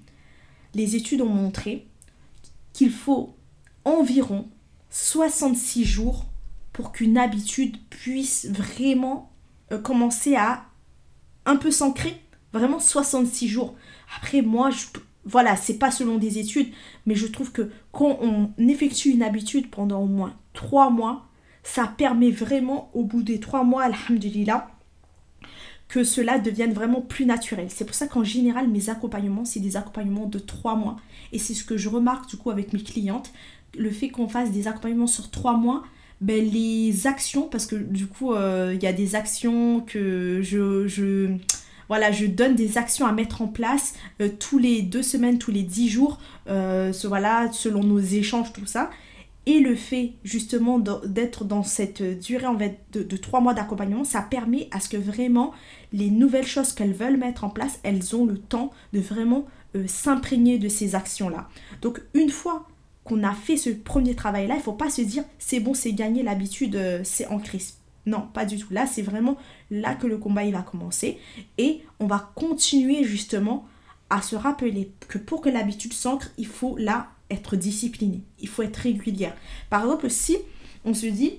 [0.75, 1.87] les études ont montré
[2.73, 3.37] qu'il faut
[3.85, 4.49] environ
[4.91, 6.27] 66 jours
[6.73, 9.33] pour qu'une habitude puisse vraiment
[9.73, 10.65] euh, commencer à
[11.47, 12.21] un peu s'ancrer.
[12.53, 13.75] Vraiment 66 jours.
[14.17, 14.87] Après, moi, je,
[15.25, 16.73] voilà, c'est pas selon des études,
[17.07, 21.29] mais je trouve que quand on effectue une habitude pendant au moins 3 mois,
[21.63, 24.71] ça permet vraiment, au bout des 3 mois, alhamdulillah,
[25.91, 27.67] que cela devienne vraiment plus naturel.
[27.69, 30.97] C'est pour ça qu'en général, mes accompagnements, c'est des accompagnements de trois mois.
[31.33, 33.33] Et c'est ce que je remarque du coup avec mes clientes.
[33.77, 35.83] Le fait qu'on fasse des accompagnements sur trois mois,
[36.21, 40.87] ben, les actions, parce que du coup, euh, il y a des actions que je,
[40.87, 41.35] je,
[41.89, 45.51] voilà, je donne des actions à mettre en place euh, tous les deux semaines, tous
[45.51, 48.91] les dix jours, euh, voilà, selon nos échanges, tout ça.
[49.51, 52.47] Et le fait justement d'être dans cette durée
[52.93, 55.51] de, trois mois d'accompagnement, ça permet à ce que vraiment
[55.93, 59.89] les nouvelles choses qu'elles veulent mettre en place, elles ont le temps de vraiment euh,
[59.89, 61.49] s'imprégner de ces actions-là.
[61.83, 62.69] Donc une fois
[63.03, 65.95] qu'on a fait ce premier travail-là, il ne faut pas se dire c'est bon, c'est
[65.95, 67.79] gagné, l'habitude, euh, c'est en crise.
[68.07, 68.73] Non, pas du tout.
[68.73, 69.37] Là, c'est vraiment
[69.73, 71.19] là que le combat il va commencer.
[71.59, 73.67] Et on va continuer justement
[74.11, 78.63] à se rappeler que pour que l'habitude s'ancre, il faut là être discipliné, il faut
[78.63, 79.37] être régulière.
[79.69, 80.37] Par exemple, si
[80.85, 81.35] on se dit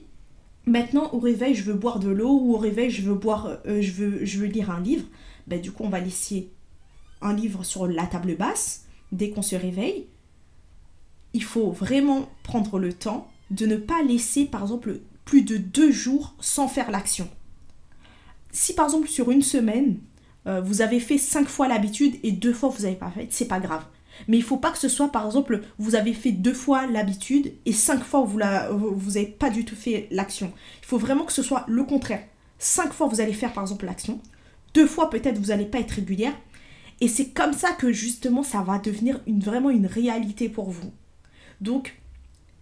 [0.65, 3.81] maintenant au réveil je veux boire de l'eau ou au réveil je veux boire euh,
[3.81, 3.91] je
[4.37, 5.05] veux lire un livre,
[5.47, 6.49] ben, du coup on va laisser
[7.21, 10.07] un livre sur la table basse dès qu'on se réveille.
[11.33, 15.91] Il faut vraiment prendre le temps de ne pas laisser par exemple plus de deux
[15.91, 17.29] jours sans faire l'action.
[18.51, 19.97] Si par exemple sur une semaine,
[20.47, 23.47] euh, vous avez fait cinq fois l'habitude et deux fois vous n'avez pas fait, c'est
[23.47, 23.85] pas grave.
[24.27, 27.53] Mais il faut pas que ce soit, par exemple, vous avez fait deux fois l'habitude
[27.65, 30.51] et cinq fois vous n'avez vous pas du tout fait l'action.
[30.81, 32.23] Il faut vraiment que ce soit le contraire.
[32.59, 34.19] Cinq fois vous allez faire, par exemple, l'action.
[34.73, 36.33] Deux fois peut-être vous n'allez pas être régulière.
[37.01, 40.91] Et c'est comme ça que justement ça va devenir vraiment une réalité pour vous.
[41.59, 41.99] Donc,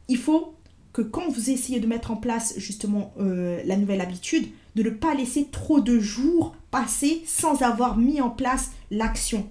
[0.08, 0.56] il faut
[0.94, 4.90] que quand vous essayez de mettre en place justement euh, la nouvelle habitude, de ne
[4.90, 9.48] pas laisser trop de jours passer sans avoir mis en place l'action.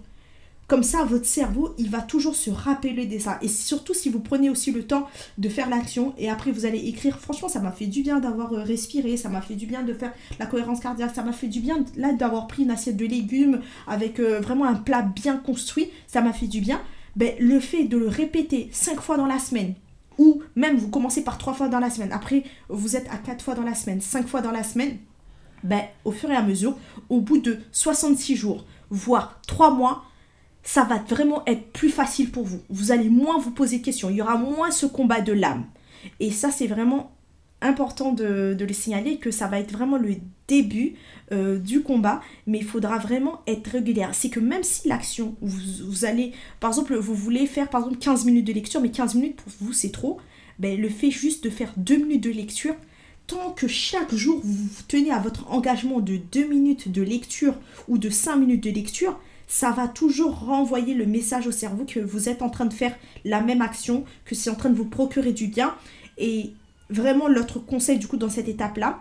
[0.69, 3.39] Comme ça, votre cerveau, il va toujours se rappeler de ça.
[3.41, 6.87] Et surtout si vous prenez aussi le temps de faire l'action et après vous allez
[6.87, 9.83] écrire, franchement, ça m'a fait du bien d'avoir euh, respiré, ça m'a fait du bien
[9.83, 12.99] de faire la cohérence cardiaque, ça m'a fait du bien là d'avoir pris une assiette
[12.99, 16.83] de légumes avec euh, vraiment un plat bien construit, ça m'a fait du bien.
[17.17, 19.73] Ben, le fait de le répéter cinq fois dans la semaine,
[20.19, 23.43] ou même vous commencez par trois fois dans la semaine, après vous êtes à quatre
[23.43, 24.99] fois dans la semaine, cinq fois dans la semaine,
[25.65, 26.77] ben, au fur et à mesure,
[27.09, 30.05] au bout de 66 jours, voire trois mois,
[30.63, 32.61] ça va vraiment être plus facile pour vous.
[32.69, 34.11] Vous allez moins vous poser de questions.
[34.11, 35.65] Il y aura moins ce combat de l'âme.
[36.21, 37.13] Et ça, c'est vraiment
[37.61, 40.15] important de, le signaler que ça va être vraiment le
[40.47, 40.95] début
[41.33, 44.15] euh, du combat, mais il faudra vraiment être régulière.
[44.15, 48.25] C'est que même si l'action, vous, allez, par exemple, vous voulez faire par exemple 15
[48.27, 50.19] minutes de lecture, mais 15 minutes pour vous c'est trop,
[50.59, 52.75] ben, le fait juste de faire 2 minutes de lecture,
[53.27, 57.55] tant que chaque jour vous vous tenez à votre engagement de 2 minutes de lecture
[57.89, 59.19] ou de 5 minutes de lecture,
[59.49, 62.95] ça va toujours renvoyer le message au cerveau que vous êtes en train de faire
[63.25, 65.75] la même action, que c'est en train de vous procurer du bien.
[66.19, 66.53] Et
[66.91, 69.01] vraiment, l'autre conseil du coup dans cette étape-là,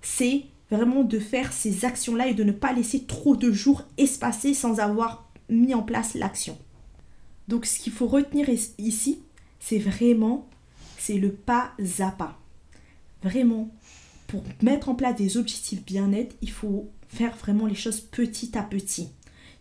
[0.00, 4.54] c'est vraiment de faire ces actions-là et de ne pas laisser trop de jours espacés
[4.54, 6.56] sans avoir mis en place l'action.
[7.48, 9.20] Donc ce qu'il faut retenir ici,
[9.58, 10.46] c'est vraiment,
[10.96, 12.38] c'est le pas à pas.
[13.24, 13.70] Vraiment,
[14.28, 18.62] pour mettre en place des objectifs bien-être, il faut faire vraiment les choses petit à
[18.62, 19.08] petit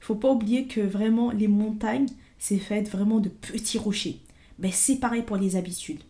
[0.07, 2.07] faut pas oublier que vraiment les montagnes,
[2.39, 4.21] c'est fait vraiment de petits rochers.
[4.57, 6.01] Ben, c'est pareil pour les habitudes.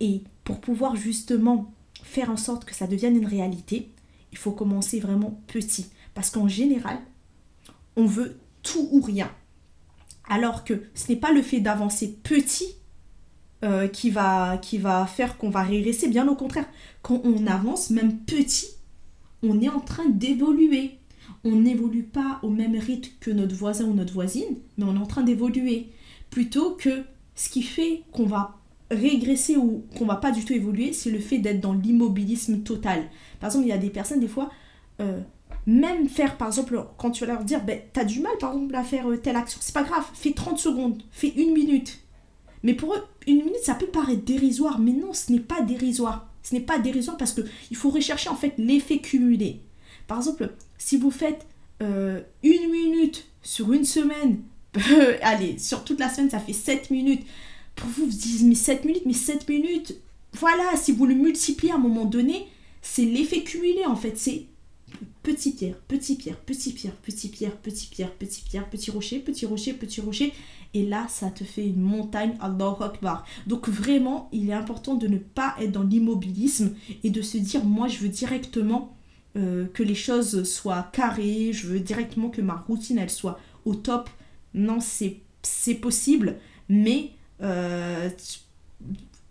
[0.00, 1.72] Et pour pouvoir justement
[2.02, 3.90] faire en sorte que ça devienne une réalité,
[4.32, 5.86] il faut commencer vraiment petit.
[6.14, 6.98] Parce qu'en général,
[7.94, 9.30] on veut tout ou rien.
[10.28, 12.74] Alors que ce n'est pas le fait d'avancer petit
[13.62, 16.68] euh, qui, va, qui va faire qu'on va régresser, bien au contraire.
[17.02, 18.66] Quand on avance, même petit,
[19.44, 20.97] on est en train d'évoluer.
[21.44, 24.98] On n'évolue pas au même rythme que notre voisin ou notre voisine, mais on est
[24.98, 25.88] en train d'évoluer.
[26.30, 28.58] Plutôt que ce qui fait qu'on va
[28.90, 33.04] régresser ou qu'on va pas du tout évoluer, c'est le fait d'être dans l'immobilisme total.
[33.40, 34.50] Par exemple, il y a des personnes, des fois,
[35.00, 35.20] euh,
[35.66, 38.54] même faire, par exemple, quand tu vas leur dire, ben, tu as du mal, par
[38.54, 42.00] exemple, à faire euh, telle action, c'est pas grave, fais 30 secondes, fais une minute.
[42.62, 46.32] Mais pour eux, une minute, ça peut paraître dérisoire, mais non, ce n'est pas dérisoire.
[46.42, 49.60] Ce n'est pas dérisoire parce qu'il faut rechercher en fait l'effet cumulé.
[50.08, 51.46] Par exemple, si vous faites
[51.82, 54.40] euh, une minute sur une semaine,
[55.22, 57.24] allez, sur toute la semaine, ça fait 7 minutes.
[57.76, 59.94] Pour vous, vous dites, mais 7 minutes, mais 7 minutes,
[60.32, 62.48] voilà, si vous le multipliez à un moment donné,
[62.82, 64.18] c'est l'effet cumulé en fait.
[64.18, 64.46] C'est
[65.22, 69.46] petit pierre, petit pierre, petit pierre, petit pierre, petit pierre, petit pierre, petit rocher, petit
[69.46, 70.32] rocher, petit rocher.
[70.74, 73.26] Et là, ça te fait une montagne, Allahu Akbar.
[73.46, 77.64] Donc vraiment, il est important de ne pas être dans l'immobilisme et de se dire,
[77.64, 78.97] moi, je veux directement
[79.38, 83.74] euh, que les choses soient carrées, je veux directement que ma routine, elle soit au
[83.74, 84.10] top.
[84.54, 86.36] Non, c'est possible,
[86.68, 87.10] mais
[87.42, 88.10] euh,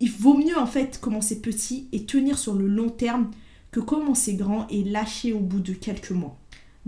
[0.00, 3.30] il vaut mieux en fait commencer petit et tenir sur le long terme
[3.70, 6.37] que commencer grand et lâcher au bout de quelques mois.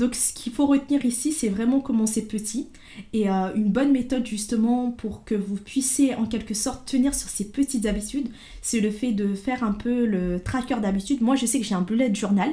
[0.01, 2.69] Donc ce qu'il faut retenir ici, c'est vraiment commencer petit.
[3.13, 7.29] Et euh, une bonne méthode justement pour que vous puissiez en quelque sorte tenir sur
[7.29, 8.29] ces petites habitudes,
[8.63, 11.21] c'est le fait de faire un peu le tracker d'habitude.
[11.21, 12.49] Moi je sais que j'ai un bullet journal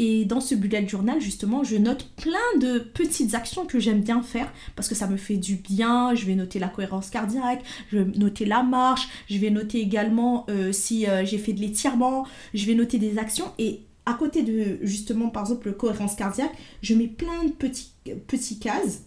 [0.00, 4.20] et dans ce bullet journal justement je note plein de petites actions que j'aime bien
[4.20, 6.16] faire parce que ça me fait du bien.
[6.16, 10.46] Je vais noter la cohérence cardiaque, je vais noter la marche, je vais noter également
[10.50, 14.42] euh, si euh, j'ai fait de l'étirement, je vais noter des actions et à côté
[14.42, 17.92] de justement par exemple le cohérence cardiaque, je mets plein de petits,
[18.26, 19.02] petits cases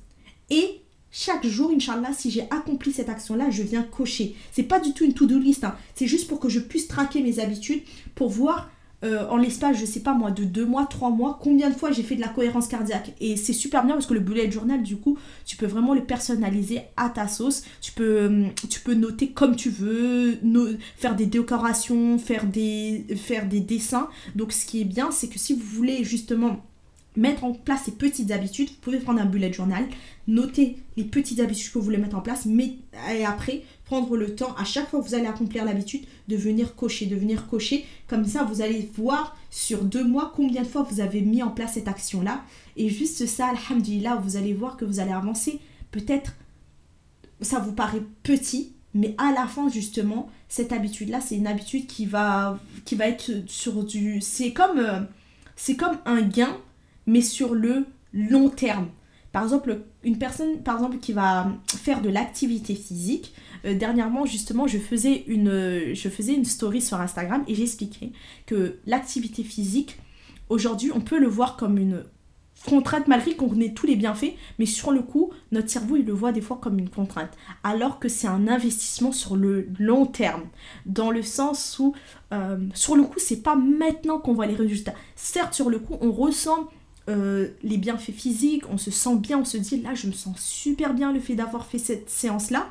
[0.49, 0.81] et
[1.13, 4.33] chaque jour, Inch'Allah, si j'ai accompli cette action-là, je viens cocher.
[4.53, 5.75] C'est pas du tout une to-do list, hein.
[5.93, 7.81] c'est juste pour que je puisse traquer mes habitudes,
[8.15, 8.69] pour voir
[9.03, 11.91] euh, en l'espace, je sais pas moi, de deux mois, trois mois, combien de fois
[11.91, 13.13] j'ai fait de la cohérence cardiaque.
[13.19, 16.03] Et c'est super bien parce que le bullet journal, du coup, tu peux vraiment le
[16.03, 17.63] personnaliser à ta sauce.
[17.81, 18.29] Tu peux,
[18.83, 20.37] peux noter comme tu veux,
[20.97, 24.09] faire des décorations, faire des, faire des dessins.
[24.35, 26.61] Donc ce qui est bien, c'est que si vous voulez justement
[27.17, 29.85] mettre en place ces petites habitudes, vous pouvez prendre un bullet journal,
[30.27, 32.75] noter les petites habitudes que vous voulez mettre en place, mais
[33.13, 36.77] et après prendre le temps à chaque fois que vous allez accomplir l'habitude de venir
[36.77, 37.85] cocher, de venir cocher.
[38.07, 41.49] Comme ça, vous allez voir sur deux mois combien de fois vous avez mis en
[41.49, 42.41] place cette action-là.
[42.77, 45.59] Et juste ça, alhamdulillah, vous allez voir que vous allez avancer.
[45.91, 46.35] Peut-être
[47.41, 52.05] ça vous paraît petit, mais à la fin, justement, cette habitude-là, c'est une habitude qui
[52.05, 54.21] va, qui va être sur du...
[54.21, 55.01] C'est comme, euh,
[55.57, 56.55] c'est comme un gain
[57.07, 58.87] mais sur le long terme.
[59.33, 63.33] Par exemple, une personne par exemple, qui va faire de l'activité physique,
[63.65, 68.11] euh, dernièrement justement je faisais, une, je faisais une story sur Instagram et j'expliquais
[68.45, 69.97] que l'activité physique,
[70.49, 72.03] aujourd'hui on peut le voir comme une
[72.65, 76.13] contrainte malgré qu'on connaît tous les bienfaits, mais sur le coup, notre cerveau il le
[76.13, 77.31] voit des fois comme une contrainte,
[77.63, 80.43] alors que c'est un investissement sur le long terme,
[80.85, 81.93] dans le sens où
[82.33, 84.93] euh, sur le coup c'est pas maintenant qu'on voit les résultats.
[85.15, 86.69] Certes sur le coup on ressent
[87.09, 90.39] euh, les bienfaits physiques, on se sent bien, on se dit là je me sens
[90.39, 92.69] super bien le fait d'avoir fait cette séance-là,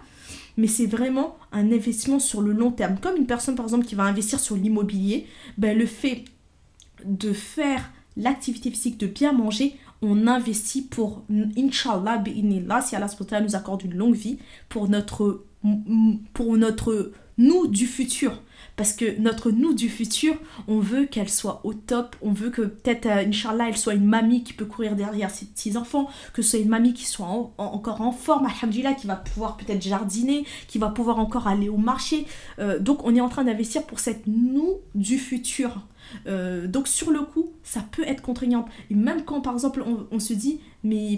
[0.61, 2.99] mais c'est vraiment un investissement sur le long terme.
[3.01, 6.25] Comme une personne par exemple qui va investir sur l'immobilier, ben, le fait
[7.05, 11.25] de faire l'activité physique, de bien manger, on investit pour,
[11.57, 12.23] Inch'Allah,
[12.83, 15.45] si Allah nous accorde une longue vie, pour notre,
[16.35, 18.43] pour notre nous du futur.
[18.77, 20.35] Parce que notre nous du futur,
[20.69, 24.07] on veut qu'elle soit au top, on veut que peut-être, euh, Inch'Allah, elle soit une
[24.07, 27.27] mamie qui peut courir derrière ses petits enfants, que ce soit une mamie qui soit
[27.59, 31.77] encore en forme, alhamdulillah, qui va pouvoir peut-être jardiner, qui va pouvoir encore aller au
[31.77, 32.27] marché.
[32.59, 35.87] Euh, donc on est en train d'investir pour cette nous du futur.
[36.27, 38.67] Euh, donc sur le coup, ça peut être contraignant.
[38.91, 41.17] Et même quand par exemple on, se dit, mais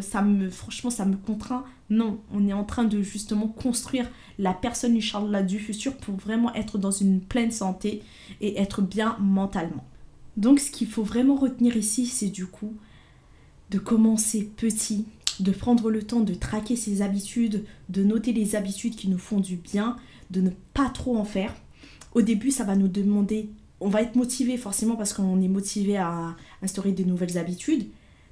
[0.00, 1.64] ça me, franchement ça me contraint.
[1.88, 6.52] Non, on est en train de justement construire la personne, Inch'Allah, du futur pour vraiment
[6.54, 8.02] être dans une pleine santé
[8.40, 9.84] et être bien mentalement.
[10.36, 12.74] Donc ce qu'il faut vraiment retenir ici, c'est du coup
[13.70, 15.06] de commencer petit,
[15.40, 19.40] de prendre le temps de traquer ses habitudes, de noter les habitudes qui nous font
[19.40, 19.96] du bien,
[20.30, 21.54] de ne pas trop en faire.
[22.14, 25.96] Au début, ça va nous demander on va être motivé forcément parce qu'on est motivé
[25.96, 27.88] à instaurer de nouvelles habitudes.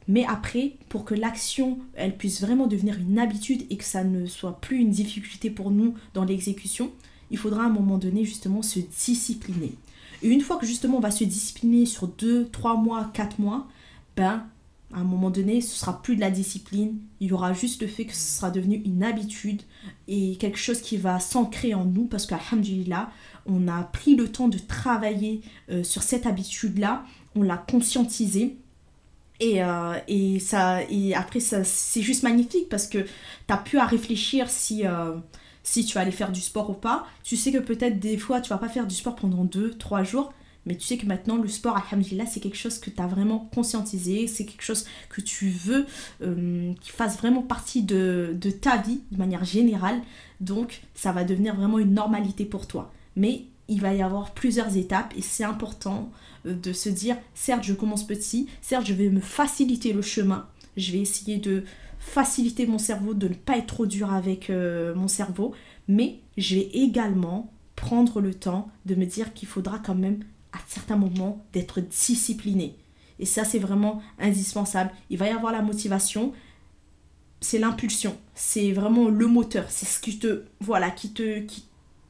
[0.06, 4.26] Mais après, pour que l'action, elle puisse vraiment devenir une habitude et que ça ne
[4.26, 6.92] soit plus une difficulté pour nous dans l'exécution,
[7.30, 9.74] il faudra à un moment donné justement se discipliner.
[10.22, 13.66] Et une fois que justement on va se discipliner sur 2, 3 mois, 4 mois,
[14.16, 14.46] ben
[14.92, 17.88] À un moment donné, ce sera plus de la discipline, il y aura juste le
[17.88, 19.62] fait que ce sera devenu une habitude
[20.06, 23.10] et quelque chose qui va s'ancrer en nous parce qu'Alhamdulillah,
[23.46, 27.04] on a pris le temps de travailler euh, sur cette habitude-là,
[27.36, 28.56] on l'a conscientisée.
[29.40, 33.08] Et, euh, et, ça, et après, ça, c'est juste magnifique parce que tu
[33.48, 35.16] n'as plus à réfléchir si, euh,
[35.64, 37.06] tu vas aller faire du sport ou pas.
[37.22, 40.32] Tu sais que peut-être des fois, tu vas pas faire du sport pendant 2-3 jours,
[40.66, 43.50] mais tu sais que maintenant, le sport, alhamdulillah, c'est quelque chose que tu as vraiment
[43.52, 45.84] conscientisé, c'est quelque chose que tu veux
[46.20, 50.00] qui fasse vraiment partie de, ta vie de manière générale.
[50.40, 52.92] Donc, ça va devenir vraiment une normalité pour toi.
[53.16, 56.10] Mais il va y avoir plusieurs étapes et c'est important
[56.46, 60.48] euh, de se dire, certes, je commence petit, certes, je vais me faciliter le chemin,
[60.76, 61.64] je vais essayer de
[61.98, 65.54] faciliter mon cerveau, de ne pas être trop dur avec euh, mon cerveau,
[65.88, 70.58] mais je vais également prendre le temps de me dire qu'il faudra quand même à
[70.68, 72.76] certains moments d'être discipliné.
[73.18, 74.90] Et ça, c'est vraiment indispensable.
[75.10, 76.32] Il va y avoir la motivation,
[77.40, 81.44] c'est l'impulsion, c'est vraiment le moteur, c'est ce qui te, voilà, qui te,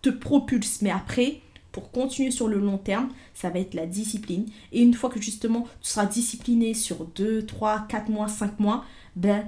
[0.05, 0.83] te propulse.
[0.83, 1.41] Mais après,
[1.73, 4.47] pour continuer sur le long terme, ça va être la discipline.
[4.73, 8.85] Et une fois que justement tu seras discipliné sur 2, 3, 4 mois, 5 mois,
[9.17, 9.47] ben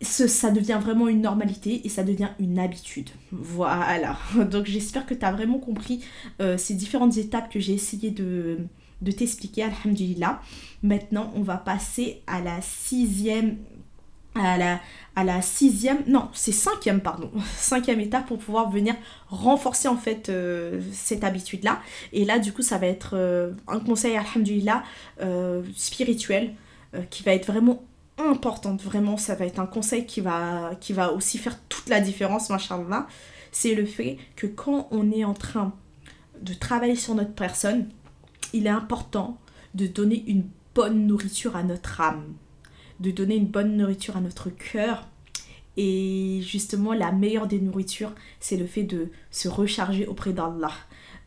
[0.00, 3.10] ça devient vraiment une normalité et ça devient une habitude.
[3.32, 4.16] Voilà.
[4.50, 6.04] Donc j'espère que tu as vraiment compris
[6.40, 8.58] euh, ces différentes étapes que j'ai essayé de,
[9.02, 10.40] de t'expliquer, alhamdulillah.
[10.84, 13.56] Maintenant, on va passer à la sixième...
[14.34, 14.56] À
[15.24, 18.94] la, sixième, non, c'est cinquième, pardon, cinquième étape pour pouvoir venir
[19.28, 21.80] renforcer en fait euh, cette habitude-là.
[22.12, 24.84] Et là, du coup, ça va être euh, un conseil, alhamdulillah,
[25.74, 26.54] spirituel,
[27.10, 27.82] qui va être vraiment
[28.18, 32.00] importante, vraiment, ça va être un conseil qui va, qui va aussi faire toute la
[32.00, 33.06] différence, machallah,
[33.52, 35.72] c'est le fait que quand on est en train
[36.40, 37.88] de travailler sur notre personne,
[38.52, 39.38] il est important
[39.74, 42.34] de donner une bonne nourriture à notre âme,
[43.00, 45.06] de donner une bonne nourriture à notre cœur.
[45.76, 50.72] Et justement, la meilleure des nourritures, c'est le fait de se recharger auprès d'Allah.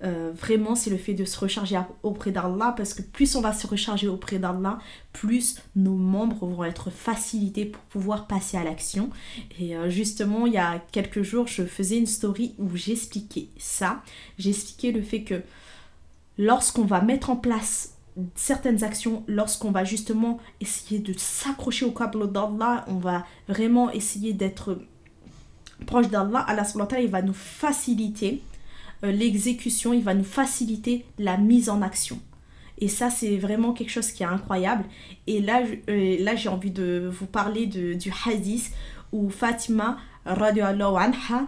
[0.03, 3.53] Euh, vraiment, c'est le fait de se recharger auprès d'Allah parce que plus on va
[3.53, 4.79] se recharger auprès d'Allah,
[5.13, 9.09] plus nos membres vont être facilités pour pouvoir passer à l'action.
[9.59, 14.01] Et euh, justement, il y a quelques jours, je faisais une story où j'expliquais ça.
[14.39, 15.41] J'expliquais le fait que
[16.37, 17.93] lorsqu'on va mettre en place
[18.35, 24.33] certaines actions, lorsqu'on va justement essayer de s'accrocher au câble d'Allah, on va vraiment essayer
[24.33, 24.79] d'être
[25.85, 26.63] proche d'Allah, Allah
[26.99, 28.41] il va nous faciliter
[29.03, 32.19] euh, l'exécution, il va nous faciliter la mise en action.
[32.77, 34.85] Et ça, c'est vraiment quelque chose qui est incroyable.
[35.27, 38.71] Et là, euh, là j'ai envie de vous parler de, du hadith
[39.11, 41.47] où Fatima anha,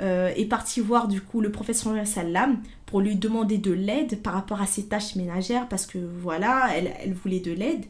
[0.00, 4.34] euh, est partie voir du coup le prophète sallam pour lui demander de l'aide par
[4.34, 7.84] rapport à ses tâches ménagères parce que voilà, elle, elle voulait de l'aide.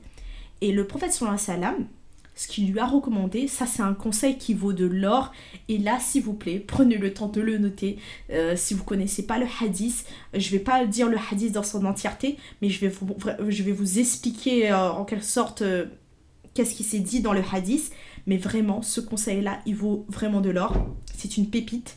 [0.60, 1.86] Et le prophète sallam
[2.40, 3.48] ce qu'il lui a recommandé.
[3.48, 5.30] Ça, c'est un conseil qui vaut de l'or.
[5.68, 7.98] Et là, s'il vous plaît, prenez le temps de le noter.
[8.30, 11.84] Euh, si vous connaissez pas le hadith, je vais pas dire le hadith dans son
[11.84, 13.14] entièreté, mais je vais vous,
[13.46, 15.62] je vais vous expliquer euh, en quelque sorte
[16.54, 17.92] qu'est-ce qui s'est dit dans le hadith.
[18.26, 20.76] Mais vraiment, ce conseil-là, il vaut vraiment de l'or.
[21.14, 21.96] C'est une pépite.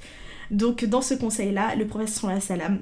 [0.51, 2.81] Donc, dans ce conseil-là, le prophète sallam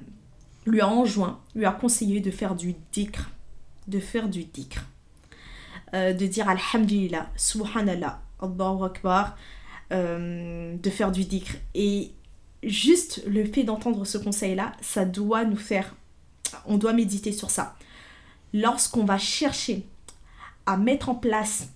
[0.66, 3.30] lui a enjoint, lui a conseillé de faire du dhikr.
[3.88, 4.86] De faire du dhikr.
[5.94, 9.36] Euh, de dire Alhamdulillah, Subhanallah, Allahu Akbar,
[9.92, 11.56] euh, de faire du dhikr.
[11.76, 12.12] Et
[12.64, 15.96] juste le fait d'entendre ce conseil-là, ça doit nous faire,
[16.66, 17.76] on doit méditer sur ça.
[18.54, 19.86] Lorsqu'on va chercher
[20.66, 21.70] à mettre en place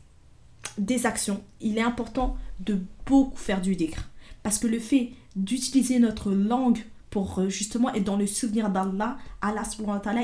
[0.77, 4.01] des actions, il est important de beaucoup faire du dhikr.
[4.43, 9.17] Parce que le fait d'utiliser notre langue pour euh, justement être dans le souvenir d'Allah,
[9.41, 9.63] Allah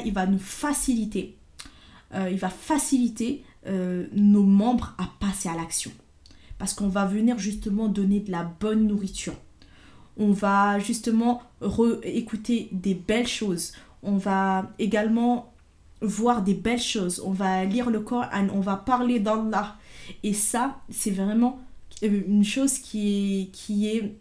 [0.06, 1.36] il va nous faciliter.
[2.14, 5.92] il va faciliter euh, nos membres à passer à l'action.
[6.58, 9.36] Parce qu'on va venir justement donner de la bonne nourriture.
[10.18, 11.44] On va justement
[12.04, 13.74] écouter des belles choses.
[14.02, 15.54] On va également
[16.02, 17.22] voir des belles choses.
[17.24, 19.76] On va lire le Coran, on va parler d'Allah.
[20.24, 21.59] Et ça, c'est vraiment
[22.03, 24.16] euh, une chose qui est, qui est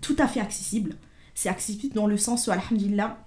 [0.00, 0.94] tout à fait accessible.
[1.34, 3.18] C'est accessible dans le sens où, alhamdulillah,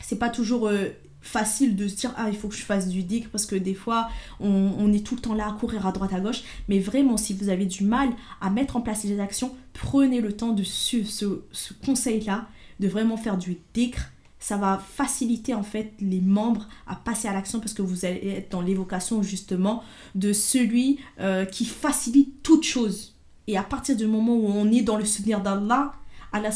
[0.00, 0.88] c'est pas toujours euh,
[1.22, 3.74] facile de se dire ah il faut que je fasse du dic parce que des
[3.74, 4.08] fois
[4.40, 7.32] on, est tout le temps là à courir à droite à gauche mais vraiment si
[7.32, 11.08] vous avez du mal à mettre en place les actions prenez le temps de suivre
[11.08, 12.48] ce, ce conseil là
[12.80, 13.94] de vraiment faire du dic
[14.42, 18.28] ça va faciliter en fait les membres à passer à l'action parce que vous allez
[18.28, 19.84] être dans l'évocation justement
[20.16, 23.14] de celui euh, qui facilite toute chose.
[23.46, 25.92] Et à partir du moment où on est dans le souvenir d'Allah
[26.32, 26.50] Allah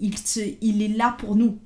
[0.00, 0.14] il,
[0.62, 1.58] il est là pour nous.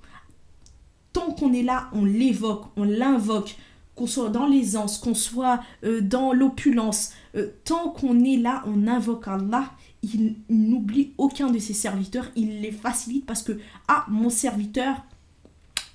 [1.15, 3.57] Tant qu'on est là, on l'évoque, on l'invoque.
[3.95, 8.89] Qu'on soit dans l'aisance, qu'on soit euh, dans l'opulence, euh, tant qu'on est là, on
[8.89, 9.71] invoque Allah,
[10.03, 13.53] il, n'oublie aucun de ses serviteurs, il les facilite parce que,
[13.87, 14.97] ah, mon serviteur,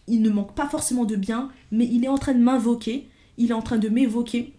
[0.09, 3.07] il ne manque pas forcément de bien, mais il est en train de m'invoquer,
[3.37, 4.53] il est en train de m'évoquer,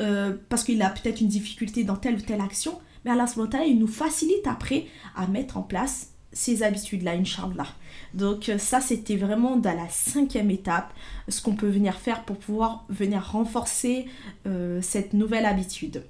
[0.00, 3.26] euh, parce qu'il a peut-être une difficulté dans telle ou telle action, mais Allah
[3.66, 4.86] il nous facilite après
[5.16, 7.66] à mettre en place ces habitudes-là, Inch'Allah.
[8.14, 10.92] Donc euh, ça, c'était vraiment dans la cinquième étape,
[11.28, 14.06] ce qu'on peut venir faire pour pouvoir venir renforcer
[14.46, 16.04] euh, cette nouvelle habitude.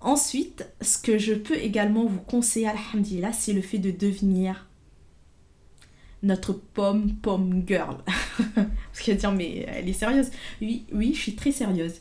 [0.00, 4.65] Ensuite, ce que je peux également vous conseiller, alhamdulillah, c'est le fait de devenir
[6.26, 7.96] notre pomme pomme girl.
[8.54, 10.30] Parce qu'elle dire mais elle est sérieuse.
[10.60, 12.00] Oui, oui, je suis très sérieuse.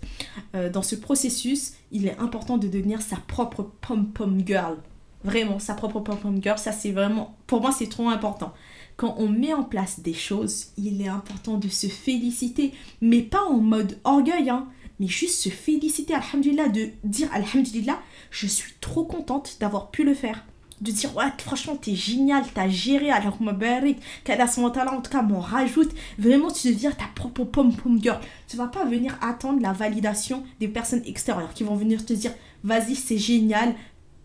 [0.56, 4.78] Euh, dans ce processus, il est important de devenir sa propre pomme pomme girl.
[5.24, 8.54] Vraiment, sa propre pomme pomme girl, ça c'est vraiment, pour moi c'est trop important.
[8.98, 13.44] Quand on met en place des choses, il est important de se féliciter, mais pas
[13.44, 14.68] en mode orgueil, hein,
[15.00, 18.00] mais juste se féliciter, alhamdulillah, de dire alhamdulillah,
[18.32, 20.46] je suis trop contente d'avoir pu le faire
[20.82, 25.12] de dire ouais franchement t'es génial t'as géré alors barik qu'elle ce moment-là en tout
[25.12, 25.92] cas m'en rajoute.
[26.18, 28.20] Vraiment tu deviens ta propre pom pom girl.
[28.48, 32.32] Tu vas pas venir attendre la validation des personnes extérieures qui vont venir te dire
[32.64, 33.74] vas-y c'est génial.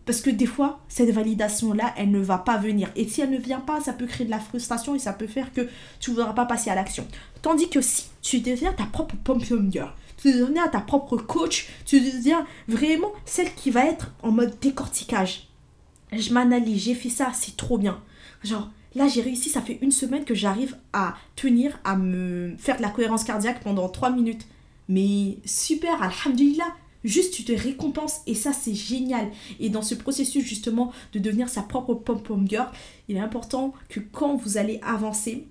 [0.05, 2.89] Parce que des fois cette validation là elle ne va pas venir.
[2.95, 5.27] Et si elle ne vient pas ça peut créer de la frustration et ça peut
[5.27, 7.07] faire que tu ne voudras pas passer à l'action.
[7.41, 11.67] Tandis que si tu deviens ta propre pom pom girl tu deviens ta propre coach
[11.85, 15.50] tu deviens vraiment celle qui va être en mode décortiquage
[16.11, 18.01] je m'analyse, j'ai fait ça, c'est trop bien.
[18.43, 22.77] Genre, là j'ai réussi, ça fait une semaine que j'arrive à tenir, à me faire
[22.77, 24.45] de la cohérence cardiaque pendant 3 minutes.
[24.89, 26.75] Mais super, alhamdulillah.
[27.03, 29.31] Juste tu te récompenses et ça c'est génial.
[29.59, 32.69] Et dans ce processus justement de devenir sa propre pom-pom girl,
[33.07, 35.47] il est important que quand vous allez avancer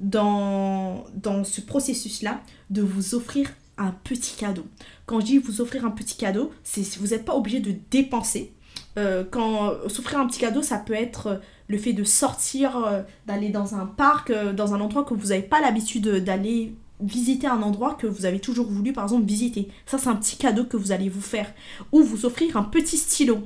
[0.00, 1.04] dans,
[1.44, 4.64] ce processus-là, de vous offrir un petit cadeau.
[5.06, 8.52] Quand je dis vous offrir un petit cadeau, c'est vous n'êtes pas obligé de dépenser
[8.98, 11.36] euh, quand s'offrir un petit cadeau, ça peut être euh,
[11.68, 15.42] le fait de sortir, euh, d'aller dans un parc, dans un endroit que vous n'avez
[15.42, 19.68] pas l'habitude d'aller visiter un endroit que vous avez toujours voulu, par exemple, visiter.
[19.86, 21.52] Ça, c'est un petit cadeau que vous allez vous faire.
[21.92, 23.38] Ou vous offrir un petit stylo.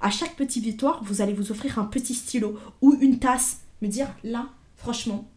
[0.00, 3.60] À chaque petite victoire, vous allez vous offrir un petit stylo ou une tasse.
[3.82, 5.28] Me dire, là, franchement,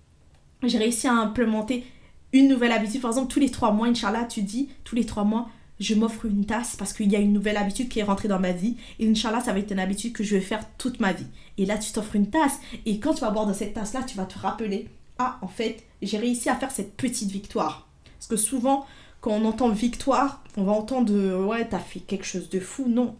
[0.63, 1.85] j'ai réussi à implémenter
[2.31, 3.01] une nouvelle habitude.
[3.01, 5.49] Par exemple, tous les trois mois, Inch'Allah, tu dis, tous les trois mois,
[5.79, 8.39] je m'offre une tasse parce qu'il y a une nouvelle habitude qui est rentrée dans
[8.39, 8.77] ma vie.
[8.99, 11.27] Et Inch'Allah, ça va être une habitude que je vais faire toute ma vie.
[11.57, 12.59] Et là, tu t'offres une tasse.
[12.85, 14.87] Et quand tu vas boire dans cette tasse-là, tu vas te rappeler
[15.19, 17.87] Ah, en fait, j'ai réussi à faire cette petite victoire.
[18.17, 18.85] Parce que souvent,
[19.21, 22.87] quand on entend victoire, on va entendre Ouais, t'as fait quelque chose de fou.
[22.87, 23.15] Non.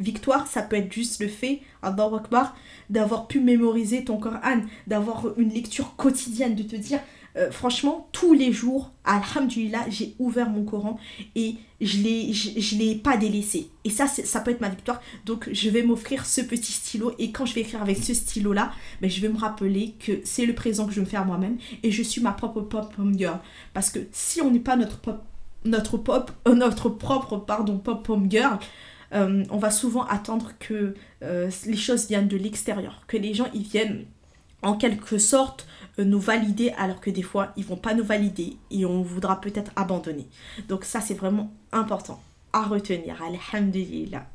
[0.00, 2.56] Victoire, ça peut être juste le fait, Akbar,
[2.90, 6.98] d'avoir pu mémoriser ton Coran, d'avoir une lecture quotidienne, de te dire
[7.36, 10.98] euh, franchement, tous les jours, alhamdulillah, j'ai ouvert mon Coran
[11.34, 13.70] et je ne l'ai, pas délaissé.
[13.84, 15.00] Et ça, ça peut être ma victoire.
[15.24, 18.72] Donc, je vais m'offrir ce petit stylo et quand je vais écrire avec ce stylo-là,
[19.00, 21.56] ben, je vais me rappeler que c'est le présent que je vais me faire moi-même
[21.82, 23.38] et je suis ma propre pop girl.
[23.72, 25.24] Parce que si on n'est pas notre pop,
[25.64, 28.58] notre pop, euh, notre propre, pardon, pop girl,
[29.14, 33.62] euh, on va souvent attendre que les choses viennent de l'extérieur, que les gens ils
[33.62, 34.04] viennent
[34.62, 35.66] en quelque sorte
[35.98, 39.72] nous valider alors que des fois ils vont pas nous valider et on voudra peut-être
[39.76, 40.26] abandonner.
[40.68, 42.20] Donc ça c'est vraiment important
[42.52, 43.22] à retenir.
[43.22, 44.26] Alhamdulillah.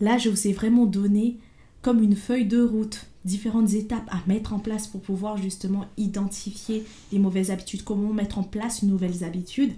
[0.00, 1.38] Là je vous ai vraiment donné
[1.82, 6.84] comme une feuille de route différentes étapes à mettre en place pour pouvoir justement identifier
[7.12, 9.72] les mauvaises habitudes, comment mettre en place une nouvelles habitudes.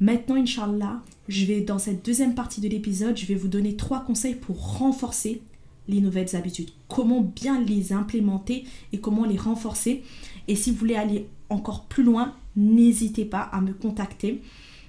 [0.00, 4.00] Maintenant, Inch'Allah, je vais dans cette deuxième partie de l'épisode, je vais vous donner trois
[4.00, 5.42] conseils pour renforcer
[5.88, 10.02] les nouvelles habitudes, comment bien les implémenter et comment les renforcer.
[10.48, 14.42] Et si vous voulez aller encore plus loin, n'hésitez pas à me contacter.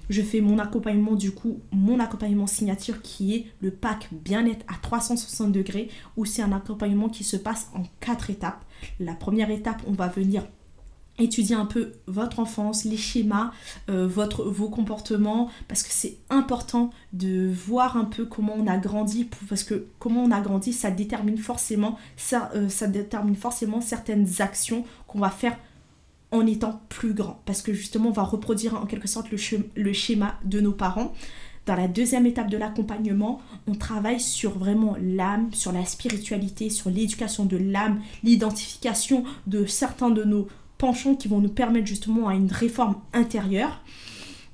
[0.09, 4.75] Je fais mon accompagnement du coup, mon accompagnement signature qui est le pack bien-être à
[4.81, 8.63] 360 degrés où c'est un accompagnement qui se passe en quatre étapes.
[8.99, 10.43] La première étape, on va venir
[11.17, 13.51] étudier un peu votre enfance, les schémas,
[13.89, 18.77] euh, votre, vos comportements, parce que c'est important de voir un peu comment on a
[18.77, 23.81] grandi, parce que comment on a grandi, ça détermine forcément, ça, euh, ça détermine forcément
[23.81, 25.57] certaines actions qu'on va faire
[26.31, 29.37] en étant plus grand, parce que justement on va reproduire en quelque sorte le,
[29.75, 31.13] le schéma de nos parents.
[31.65, 36.91] Dans la deuxième étape de l'accompagnement, on travaille sur vraiment l'âme, sur la spiritualité, sur
[36.91, 40.47] l'éducation de l'âme, l'identification de certains de nos
[40.77, 43.81] penchants qui vont nous permettre justement à une réforme intérieure.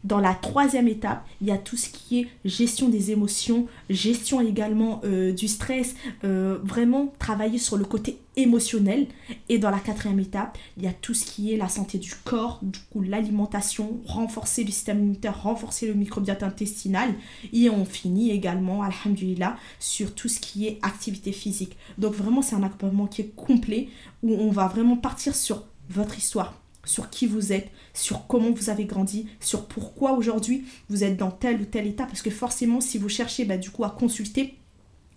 [0.04, 4.42] dans la troisième étape, il y a tout ce qui est gestion des émotions, gestion
[4.42, 9.08] également euh, du stress, euh, vraiment travailler sur le côté émotionnel.
[9.50, 12.12] Et dans la quatrième étape, il y a tout ce qui est la santé du
[12.24, 17.14] corps, du coup l'alimentation, renforcer le système immunitaire, renforcer le microbiote intestinal.
[17.54, 21.78] Et on finit également, alhamdulillah, sur tout ce qui est activité physique.
[21.98, 23.90] Donc vraiment, c'est un accompagnement qui est complet
[24.24, 28.70] où on va vraiment partir sur votre histoire, sur qui vous êtes, sur comment vous
[28.70, 32.06] avez grandi, sur pourquoi aujourd'hui vous êtes dans tel ou tel état.
[32.06, 34.58] Parce que forcément, si vous cherchez bah, du coup à consulter,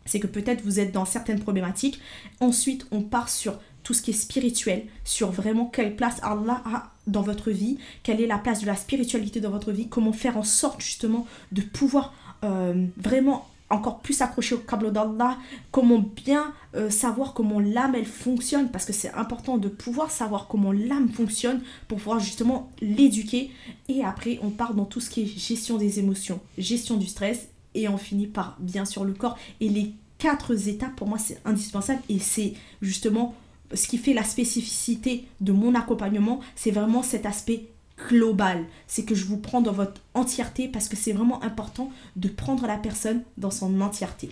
[0.05, 2.01] c'est que peut-être vous êtes dans certaines problématiques.
[2.41, 6.91] Ensuite, on part sur tout ce qui est spirituel, sur vraiment quelle place Allah a
[7.07, 10.39] dans votre vie, quelle est la place de la spiritualité dans votre vie, comment faire
[10.39, 12.15] en sorte justement de pouvoir
[12.45, 15.39] euh, vraiment encore plus accroché au câble d'Allah,
[15.71, 20.49] comment bien euh, savoir comment l'âme elle fonctionne, parce que c'est important de pouvoir savoir
[20.49, 23.51] comment l'âme fonctionne pour pouvoir justement l'éduquer.
[23.89, 27.49] Et après, on part dans tout ce qui est gestion des émotions, gestion du stress,
[27.75, 29.37] et on finit par bien sûr le corps.
[29.61, 33.35] Et les quatre étapes, pour moi, c'est indispensable, et c'est justement
[33.73, 37.67] ce qui fait la spécificité de mon accompagnement, c'est vraiment cet aspect
[38.09, 38.65] global.
[38.87, 42.67] C'est que je vous prends dans votre entièreté parce que c'est vraiment important de prendre
[42.67, 44.31] la personne dans son entièreté.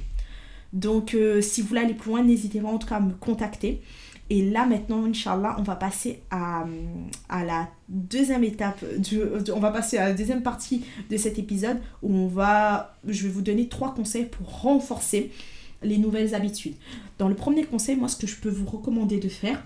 [0.73, 3.13] Donc, euh, si vous voulez aller plus loin, n'hésitez pas en tout cas à me
[3.13, 3.83] contacter.
[4.31, 6.65] Et là, maintenant, Inch'Allah, on va passer à,
[7.29, 8.83] à la deuxième étape,
[9.55, 13.29] on va passer à la deuxième partie de cet épisode où on va, je vais
[13.29, 15.31] vous donner trois conseils pour renforcer
[15.83, 16.77] les nouvelles habitudes.
[17.19, 19.63] Dans le premier conseil, moi, ce que je peux vous recommander de faire,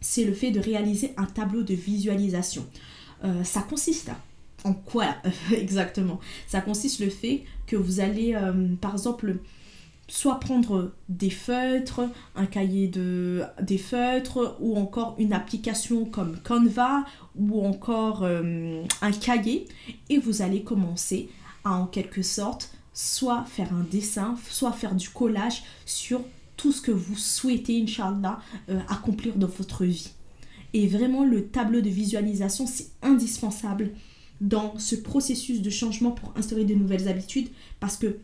[0.00, 2.64] c'est le fait de réaliser un tableau de visualisation.
[3.24, 4.10] Euh, ça consiste
[4.64, 5.06] en quoi
[5.52, 6.20] exactement?
[6.46, 9.36] Ça consiste le fait que vous allez, euh, par exemple,
[10.08, 12.02] soit prendre des feutres,
[12.34, 17.04] un cahier de des feutres ou encore une application comme Canva
[17.36, 19.68] ou encore euh, un cahier
[20.08, 21.28] et vous allez commencer
[21.64, 26.22] à en quelque sorte soit faire un dessin, soit faire du collage sur
[26.56, 28.40] tout ce que vous souhaitez, Inch'Allah,
[28.88, 30.10] accomplir dans votre vie.
[30.78, 33.90] Et vraiment, le tableau de visualisation, c'est indispensable
[34.40, 37.48] dans ce processus de changement pour instaurer de nouvelles habitudes.
[37.80, 38.18] Parce que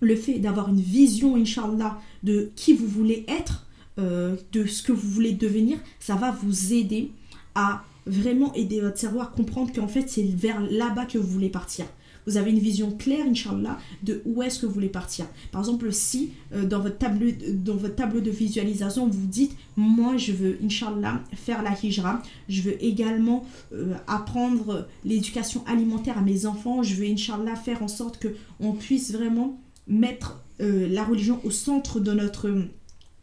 [0.00, 3.66] le fait d'avoir une vision, Inch'Allah, de qui vous voulez être,
[3.98, 7.10] euh, de ce que vous voulez devenir, ça va vous aider
[7.54, 11.48] à vraiment aider votre cerveau à comprendre qu'en fait, c'est vers là-bas que vous voulez
[11.48, 11.86] partir
[12.28, 15.26] vous avez une vision claire, Inch'Allah, de où est-ce que vous voulez partir.
[15.50, 20.18] Par exemple, si euh, dans, votre tableau, dans votre tableau de visualisation, vous dites, moi
[20.18, 26.44] je veux, Inch'Allah, faire la hijra, je veux également euh, apprendre l'éducation alimentaire à mes
[26.44, 28.18] enfants, je veux, Inch'Allah, faire en sorte
[28.58, 32.52] qu'on puisse vraiment mettre euh, la religion au centre de notre,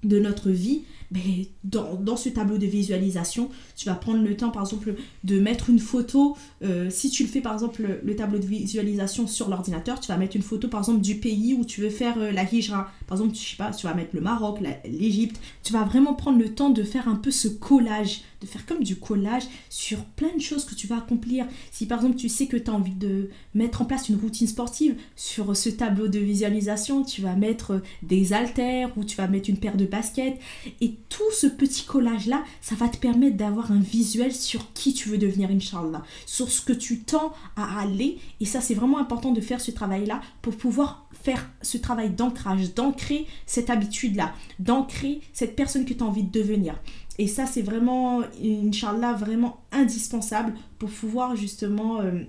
[0.06, 4.64] de notre vie, mais dans, ce tableau de visualisation, tu vas prendre le temps, par
[4.64, 6.36] exemple, de mettre une photo.
[6.64, 10.18] Euh, si tu le fais, par exemple, le, tableau de visualisation sur l'ordinateur, tu vas
[10.18, 12.92] mettre une photo, par exemple, du pays où tu veux faire euh, la hijra.
[13.08, 15.40] Par exemple, tu, sais pas, tu vas mettre le Maroc, l'Égypte.
[15.64, 18.84] Tu vas vraiment prendre le temps de faire un peu ce collage, de faire comme
[18.84, 21.46] du collage sur plein de choses que tu vas accomplir.
[21.72, 24.48] Si, par exemple, tu sais que tu as envie de mettre en place une routine
[24.48, 29.28] sportive, sur ce tableau de visualisation, tu vas mettre euh, des haltères ou tu vas
[29.28, 30.40] mettre une paire de baskets.
[30.82, 35.10] Et tout ce petit collage-là, ça va te permettre d'avoir un visuel sur qui tu
[35.10, 38.18] veux devenir, Inch'Allah, sur ce que tu tends à aller.
[38.40, 42.74] Et ça, c'est vraiment important de faire ce travail-là pour pouvoir faire ce travail d'ancrage,
[42.74, 46.76] d'ancrer cette habitude-là, d'ancrer cette personne que tu as envie de devenir.
[47.18, 52.24] Et ça, c'est vraiment, Inch'Allah, vraiment indispensable pour pouvoir justement euh,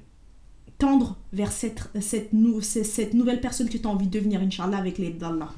[0.79, 2.31] tendre vers cette, cette,
[2.63, 5.53] cette, nouvelle personne que tu as envie de devenir, Inch'Allah, avec l'aide d'Allah.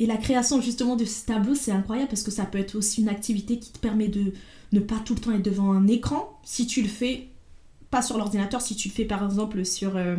[0.00, 3.02] Et la création justement de ce tableau, c'est incroyable parce que ça peut être aussi
[3.02, 4.32] une activité qui te permet de
[4.72, 6.40] ne pas tout le temps être devant un écran.
[6.42, 7.28] Si tu le fais
[7.90, 10.16] pas sur l'ordinateur, si tu le fais par exemple sur euh,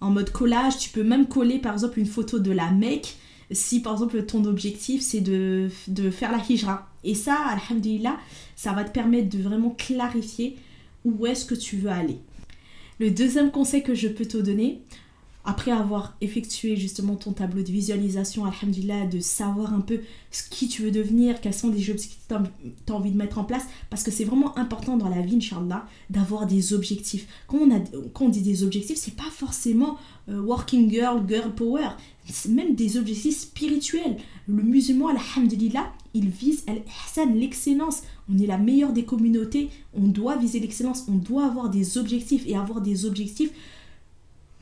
[0.00, 3.16] en mode collage, tu peux même coller par exemple une photo de la Mecque
[3.52, 6.88] si par exemple ton objectif c'est de, de, faire la hijra.
[7.04, 8.18] Et ça, alhamdulillah,
[8.56, 10.56] ça va te permettre de vraiment clarifier
[11.04, 12.18] où est-ce que tu veux aller.
[12.98, 14.82] Le deuxième conseil que je peux te donner,
[15.44, 20.68] après avoir effectué justement ton tableau de visualisation, alhamdulillah, de savoir un peu ce qui
[20.68, 22.34] tu veux devenir, quels sont les objectifs que
[22.86, 25.36] tu as envie de mettre en place, parce que c'est vraiment important dans la vie,
[25.36, 27.26] Inch'Allah, d'avoir des objectifs.
[27.48, 27.58] Quand
[28.20, 29.96] on, dit des objectifs, c'est pas forcément
[30.28, 31.88] euh, working girl, girl power,
[32.24, 34.16] c'est même des objectifs spirituels.
[34.46, 36.64] Le musulman, alhamdulillah, il vise
[37.34, 38.02] l'excellence.
[38.32, 42.44] On est la meilleure des communautés, on doit viser l'excellence, on doit avoir des objectifs
[42.46, 43.50] et avoir des objectifs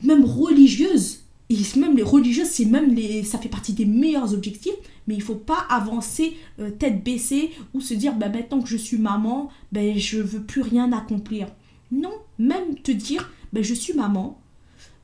[0.03, 1.21] même religieuses,
[1.51, 4.73] et même les religieuses, c'est même les, ça fait partie des meilleurs objectifs,
[5.05, 8.77] mais il faut pas avancer euh, tête baissée ou se dire, bah, maintenant que je
[8.77, 11.47] suis maman, ben, je veux plus rien accomplir.
[11.91, 14.39] Non, même te dire, ben, je suis maman.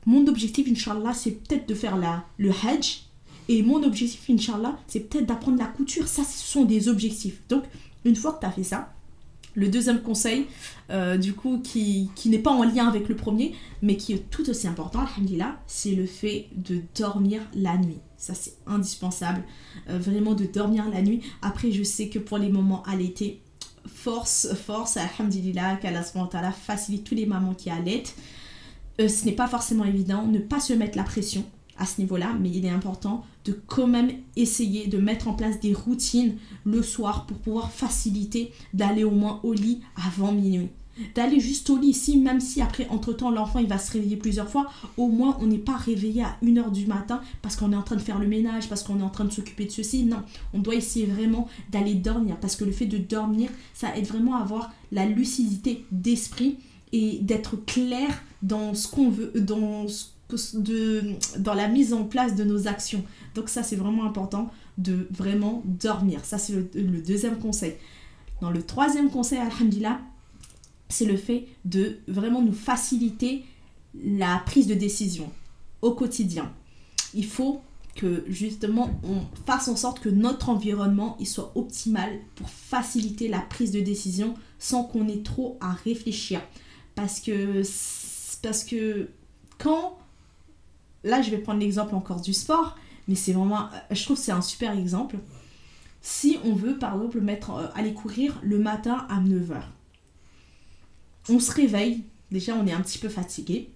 [0.06, 3.02] Mon objectif, Inch'Allah, c'est peut-être de faire la, le Hajj.
[3.50, 6.08] Et mon objectif, Inch'Allah, c'est peut-être d'apprendre la couture.
[6.08, 7.42] Ça, ce sont des objectifs.
[7.50, 7.64] Donc,
[8.06, 8.94] une fois que tu as fait ça,
[9.58, 10.46] le deuxième conseil,
[10.90, 14.48] euh, du coup, qui, n'est pas en lien avec le premier, mais qui est tout
[14.48, 17.98] aussi important, alhamdulillah, c'est le fait de dormir la nuit.
[18.16, 19.42] Ça, c'est indispensable.
[19.90, 21.22] Euh, vraiment de dormir la nuit.
[21.42, 23.42] Après, je sais que pour les moments à l'été,
[23.86, 28.14] force, force, alhamdulillah, qu'Allah facilite tous les mamans qui allaitent.
[29.00, 31.44] Euh, ce n'est pas forcément évident, ne pas se mettre la pression
[31.78, 35.60] à ce niveau-là, mais il est important de quand même essayer de mettre en place
[35.60, 40.68] des routines le soir pour pouvoir faciliter d'aller au moins au lit avant minuit.
[41.14, 44.50] D'aller juste au lit, si même si après, entre-temps, l'enfant il va se réveiller plusieurs
[44.50, 44.66] fois,
[44.96, 47.94] au moins on n'est pas réveillé à 1h du matin parce qu'on est en train
[47.94, 50.04] de faire le ménage, parce qu'on est en train de s'occuper de ceci.
[50.04, 50.22] Non,
[50.52, 54.36] on doit essayer vraiment d'aller dormir parce que le fait de dormir, ça aide vraiment
[54.36, 56.56] à avoir la lucidité d'esprit
[56.92, 59.86] et d'être clair dans ce qu'on veut, dans,
[60.54, 61.02] de,
[61.38, 63.04] dans la mise en place de nos actions.
[63.34, 66.24] Donc ça, c'est vraiment important de vraiment dormir.
[66.24, 67.74] Ça, c'est le, deuxième conseil.
[68.40, 70.00] Dans le troisième conseil, alhamdulillah,
[70.88, 73.44] c'est le fait de vraiment nous faciliter
[73.94, 75.30] la prise de décision
[75.82, 76.52] au quotidien.
[77.14, 77.62] Il faut
[77.94, 83.40] que justement on fasse en sorte que notre environnement il soit optimal pour faciliter la
[83.40, 86.40] prise de décision sans qu'on ait trop à réfléchir.
[86.94, 87.62] Parce que,
[88.42, 89.08] parce que
[89.58, 89.98] quand,
[91.08, 92.76] là je vais prendre l'exemple encore du sport,
[93.08, 95.16] mais c'est vraiment, je trouve c'est un super exemple.
[96.00, 99.62] Si on veut par exemple mettre, euh, aller courir le matin à 9h,
[101.28, 103.72] on se réveille, déjà on est un petit peu fatigué.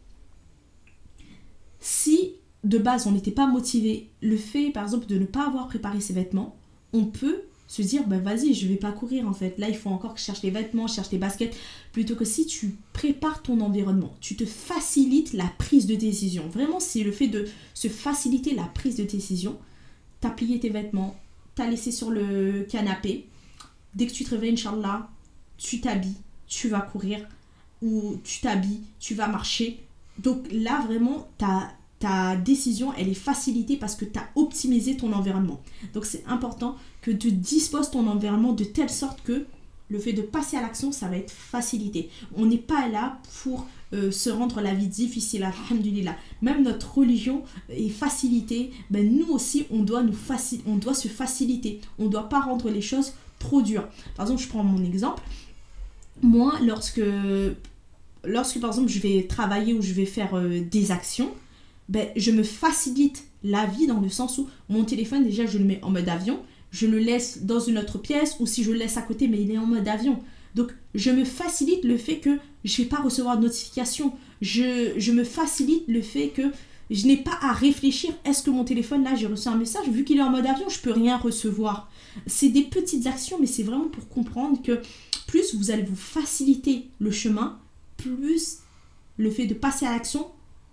[1.81, 5.67] Si de base on n'était pas motivé, le fait par exemple de ne pas avoir
[5.67, 6.57] préparé ses vêtements,
[6.93, 9.57] on peut se dire bah vas-y je vais pas courir en fait.
[9.57, 11.57] Là il faut encore que je cherche les vêtements cherche les baskets.
[11.93, 16.47] Plutôt que si tu prépares ton environnement tu te facilites la prise de décision.
[16.49, 19.59] Vraiment c'est le fait de se faciliter la prise de décision
[20.21, 21.17] t'as plié tes vêtements
[21.55, 23.27] t'as laissé sur le canapé
[23.95, 25.09] dès que tu te réveilles inchallah
[25.57, 27.27] tu t'habilles tu vas courir
[27.81, 29.81] ou tu t'habilles tu vas marcher.
[30.19, 31.71] Donc là vraiment t'as
[32.03, 35.61] ta décision, elle est facilitée parce que tu as optimisé ton environnement.
[35.95, 39.47] Donc c'est important que tu disposes ton environnement de telle sorte que
[39.89, 42.11] le fait de passer à l'action, ça va être facilité.
[42.35, 46.17] On n'est pas là pour euh, se rendre la vie difficile, alhamdulillah.
[46.41, 48.73] Même notre religion est facilitée.
[48.91, 50.17] Ben, nous aussi, on doit, nous
[50.67, 51.81] on doit se faciliter.
[52.01, 53.87] On ne doit pas rendre les choses trop dures.
[54.17, 55.23] Par exemple, je prends mon exemple.
[56.21, 57.03] Moi, lorsque,
[58.25, 61.31] lorsque par exemple, je vais travailler ou je vais faire euh, des actions,
[61.89, 65.65] ben, je me facilite la vie dans le sens où mon téléphone, déjà, je le
[65.65, 68.79] mets en mode avion, je le laisse dans une autre pièce ou si je le
[68.79, 70.19] laisse à côté, mais il est en mode avion.
[70.55, 74.13] Donc, je me facilite le fait que je ne vais pas recevoir de notification.
[74.41, 76.43] Je, je me facilite le fait que
[76.91, 78.13] je n'ai pas à réfléchir.
[78.25, 79.89] Est-ce que mon téléphone, là, j'ai reçu un message?
[79.89, 81.91] Vu qu'il est en mode avion, je peux rien recevoir.
[82.27, 84.81] C'est des petites actions, mais c'est vraiment pour comprendre que
[85.27, 87.59] plus vous allez vous faciliter le chemin,
[87.97, 88.59] plus
[89.17, 90.27] le fait de passer à l'action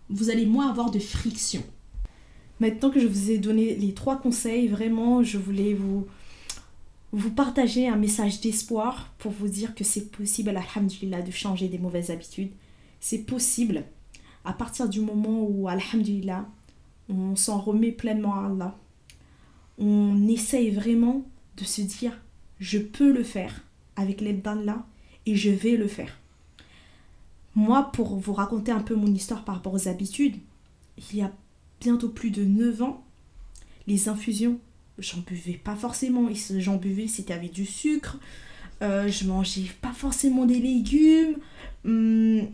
[0.09, 1.63] vous allez moins avoir de friction.
[2.59, 6.07] Maintenant que je vous ai donné les trois conseils, vraiment, je voulais vous,
[7.11, 11.77] vous partager un message d'espoir pour vous dire que c'est possible, alhamdulillah, de changer des
[11.77, 12.51] mauvaises habitudes.
[12.99, 13.85] C'est possible
[14.43, 16.47] à partir du moment où, alhamdulillah,
[17.07, 18.77] on s'en remet pleinement à Allah.
[19.77, 21.23] On essaye vraiment
[21.57, 22.19] de se dire,
[22.59, 23.63] je peux le faire
[23.95, 24.85] avec l'aide d'Allah
[25.25, 26.18] et je vais le faire.
[27.55, 30.35] Moi, pour vous raconter un peu mon histoire par rapport aux habitudes,
[30.97, 31.31] il y a
[31.81, 33.03] bientôt plus de 9 ans,
[33.87, 34.59] les infusions,
[34.99, 36.29] j'en buvais pas forcément.
[36.57, 38.17] J'en buvais, c'était avec du sucre.
[38.81, 41.37] Euh, je mangeais pas forcément des légumes.
[41.85, 42.47] Hum,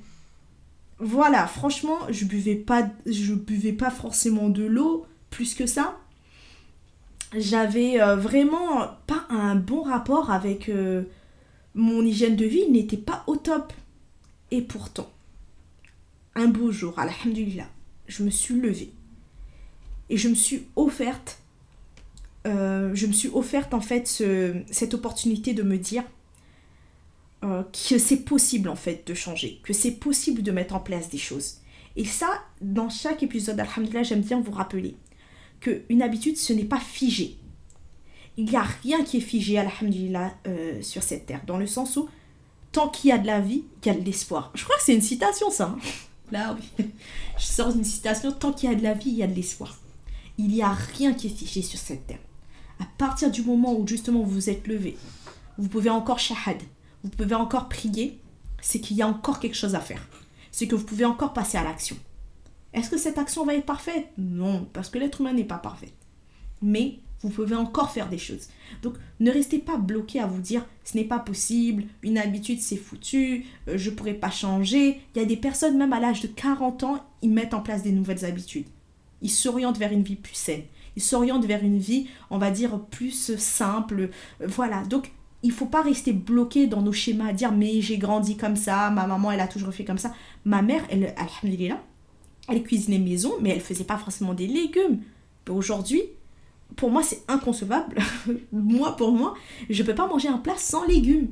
[0.99, 5.97] voilà, franchement, je buvais pas, buvais pas forcément de l'eau plus que ça.
[7.37, 11.03] J'avais euh, vraiment pas un bon rapport avec euh,
[11.73, 13.73] mon hygiène de vie, il n'était pas au top.
[14.51, 15.11] Et pourtant,
[16.35, 17.69] un beau jour, alhamdulillah,
[18.07, 18.91] je me suis levée
[20.09, 21.39] et je me suis offerte,
[22.45, 24.07] euh, je me suis offerte en fait
[24.69, 26.03] cette opportunité de me dire
[27.43, 31.09] euh, que c'est possible en fait de changer, que c'est possible de mettre en place
[31.09, 31.57] des choses.
[31.95, 34.95] Et ça, dans chaque épisode, alhamdulillah, j'aime bien vous rappeler
[35.59, 37.37] qu'une habitude, ce n'est pas figé.
[38.37, 41.95] Il n'y a rien qui est figé, alhamdulillah, euh, sur cette terre, dans le sens
[41.97, 42.09] où
[42.75, 44.51] tant qu'il y a de la vie, il y a de l'espoir.
[44.53, 45.73] Je crois que c'est une citation, ça.
[45.73, 45.79] Hein.
[46.29, 46.85] Là, oui.
[47.37, 49.33] Je sors une citation tant qu'il y a de la vie, il y a de
[49.33, 49.77] l'espoir.
[50.37, 52.19] Il n'y a rien qui est figé sur cette terre.
[52.81, 54.97] À partir du moment où justement vous vous êtes levé,
[55.57, 56.61] vous pouvez encore shahad,
[57.01, 58.19] vous pouvez encore prier,
[58.61, 60.05] c'est qu'il y a encore quelque chose à faire.
[60.51, 61.95] c'est que vous pouvez encore passer à l'action.
[62.73, 64.09] Est-ce que cette action va être parfaite?
[64.17, 65.93] Non, parce que l'être humain n'est pas parfait.
[66.61, 68.49] Mais vous pouvez encore faire des choses.
[68.81, 72.75] Donc ne restez pas bloqué à vous dire ce n'est pas possible, une habitude c'est
[72.75, 75.01] foutu, euh, je ne pourrai pas changer.
[75.15, 77.83] Il y a des personnes même à l'âge de 40 ans, ils mettent en place
[77.83, 78.67] des nouvelles habitudes.
[79.21, 80.63] Ils s'orientent vers une vie plus saine.
[80.95, 84.09] Ils s'orientent vers une vie, on va dire, plus simple.
[84.39, 84.83] Voilà.
[84.83, 85.11] Donc
[85.45, 89.05] il faut pas rester bloqué dans nos schémas, dire mais j'ai grandi comme ça, ma
[89.05, 90.13] maman elle a toujours fait comme ça.
[90.43, 91.81] Ma mère, elle, alhamdulillah,
[92.49, 95.01] elle cuisinait maison, mais elle faisait pas forcément des légumes.
[95.49, 96.01] Aujourd'hui,
[96.75, 97.97] pour moi, c'est inconcevable.
[98.51, 99.35] moi, pour moi,
[99.69, 101.29] je peux pas manger un plat sans légumes.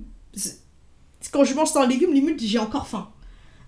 [1.32, 3.10] Quand je mange sans légumes, limite, j'ai encore faim.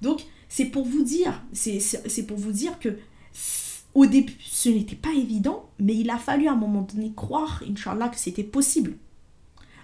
[0.02, 2.98] Donc, c'est pour vous dire, c'est pour vous dire que
[3.94, 7.64] au début, ce n'était pas évident, mais il a fallu à un moment donné croire,
[7.70, 8.98] Inch'Allah, que c'était possible.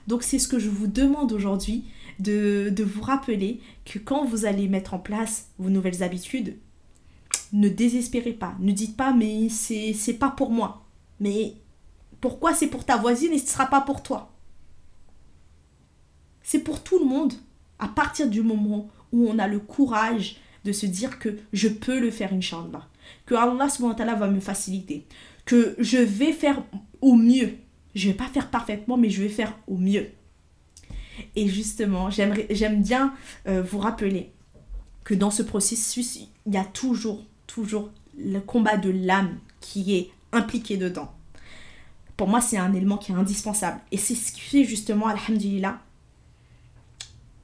[0.07, 1.85] Donc c'est ce que je vous demande aujourd'hui,
[2.19, 6.57] de, vous rappeler que quand vous allez mettre en place vos nouvelles habitudes,
[7.53, 8.55] ne désespérez pas.
[8.59, 10.85] Ne dites pas mais c'est pas pour moi.
[11.21, 11.55] Mais
[12.21, 14.31] pourquoi c'est pour ta voisine et ce ne sera pas pour toi?
[16.43, 17.33] C'est pour tout le monde
[17.79, 21.99] à partir du moment où on a le courage de se dire que je peux
[21.99, 22.87] le faire, Inch'Allah.
[23.25, 25.05] Que Allah va me faciliter.
[25.45, 26.63] Que je vais faire
[27.01, 27.55] au mieux.
[27.95, 30.07] Je ne vais pas faire parfaitement, mais je vais faire au mieux.
[31.35, 33.13] Et justement, j'aime bien
[33.47, 34.31] euh, vous rappeler
[35.03, 40.11] que dans ce processus, il y a toujours, toujours le combat de l'âme qui est
[40.31, 41.11] impliqué dedans.
[42.21, 43.81] Pour moi, c'est un élément qui est indispensable.
[43.91, 45.81] Et c'est ce qui fait justement, alhamdulillah,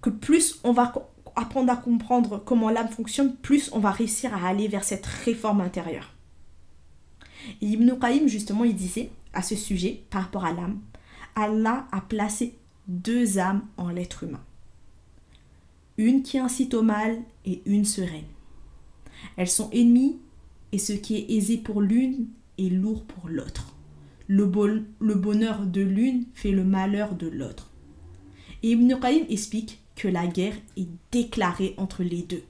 [0.02, 0.94] que plus on va
[1.36, 5.62] apprendre à comprendre comment l'âme fonctionne, plus on va réussir à aller vers cette réforme
[5.62, 6.14] intérieure.
[7.60, 10.80] Et Ibn Qayyim, justement, il disait à ce sujet, par rapport à l'âme,
[11.36, 12.56] Allah a placé
[12.88, 14.44] deux âmes en l'être humain.
[15.98, 18.30] Une qui incite au mal et une sereine.
[19.38, 20.20] Elles sont ennemies
[20.72, 22.28] et ce qui est aisé pour l'une
[22.60, 23.74] est lourd pour l'autre.
[24.28, 27.72] Le, bonheur de l'une fait le malheur de l'autre.
[28.64, 32.44] Et Ibn Qayyim explique que la guerre est déclarée entre les deux.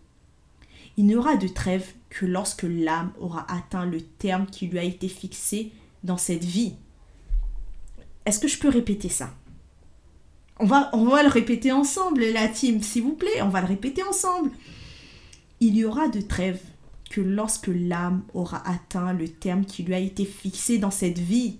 [0.98, 4.84] Il n'y aura de trêve que lorsque l'âme aura atteint le terme qui lui a
[4.84, 5.72] été fixé
[6.04, 6.74] dans cette vie.
[8.26, 9.34] Est-ce que je peux répéter ça?
[10.60, 13.68] On va, on va le répéter ensemble, la team, s'il vous plaît, on va le
[13.68, 14.50] répéter ensemble.
[15.60, 16.60] Il y aura de trêve
[17.10, 21.60] que lorsque l'âme aura atteint le terme qui lui a été fixé dans cette vie.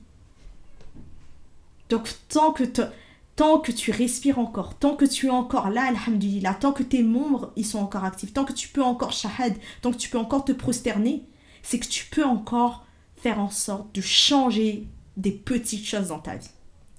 [1.90, 6.84] Donc tant que, tu respires encore, tant que tu es encore là, alhamdulillah, tant que
[6.84, 10.10] tes membres ils sont encore actifs, tant que tu peux encore shahad, tant que tu
[10.10, 11.24] peux encore te prosterner,
[11.64, 12.86] c'est que tu peux encore
[13.16, 16.50] faire en sorte de changer des petites choses dans ta vie.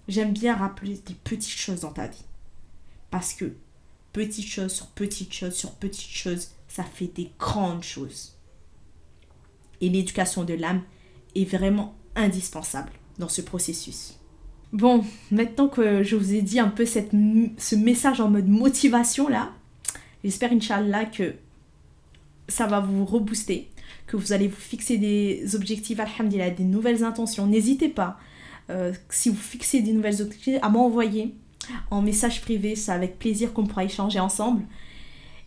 [0.09, 2.25] J'aime bien rappeler des petites choses dans ta vie.
[3.11, 3.57] Parce que
[4.13, 8.37] petites choses sur petites choses sur petites choses, ça fait des grandes choses.
[9.81, 10.83] Et l'éducation de l'âme
[11.35, 14.19] est vraiment indispensable dans ce processus.
[14.73, 17.13] Bon, maintenant que je vous ai dit un peu cette,
[17.57, 19.53] ce message en mode motivation là,
[20.23, 21.35] j'espère Inch'Allah que
[22.49, 23.71] ça va vous rebooster,
[24.07, 27.47] que vous allez vous fixer des objectifs, alhamdulillah, des nouvelles intentions.
[27.47, 28.19] N'hésitez pas
[28.71, 31.35] euh, si vous fixez des nouvelles objectifs, à m'envoyer
[31.91, 32.77] en message privé.
[32.77, 34.63] C'est avec plaisir qu'on pourra échanger ensemble.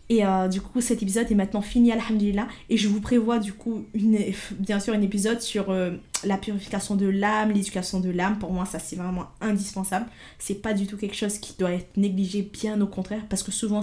[0.08, 2.46] Et euh, du coup, cet épisode est maintenant fini, alhamdulillah.
[2.68, 4.18] Et je vous prévois du coup, une,
[4.58, 5.92] bien sûr, un épisode sur euh,
[6.24, 8.38] la purification de l'âme, l'éducation de l'âme.
[8.38, 10.06] Pour moi, ça c'est vraiment indispensable.
[10.38, 13.22] C'est pas du tout quelque chose qui doit être négligé, bien au contraire.
[13.28, 13.80] Parce que souvent,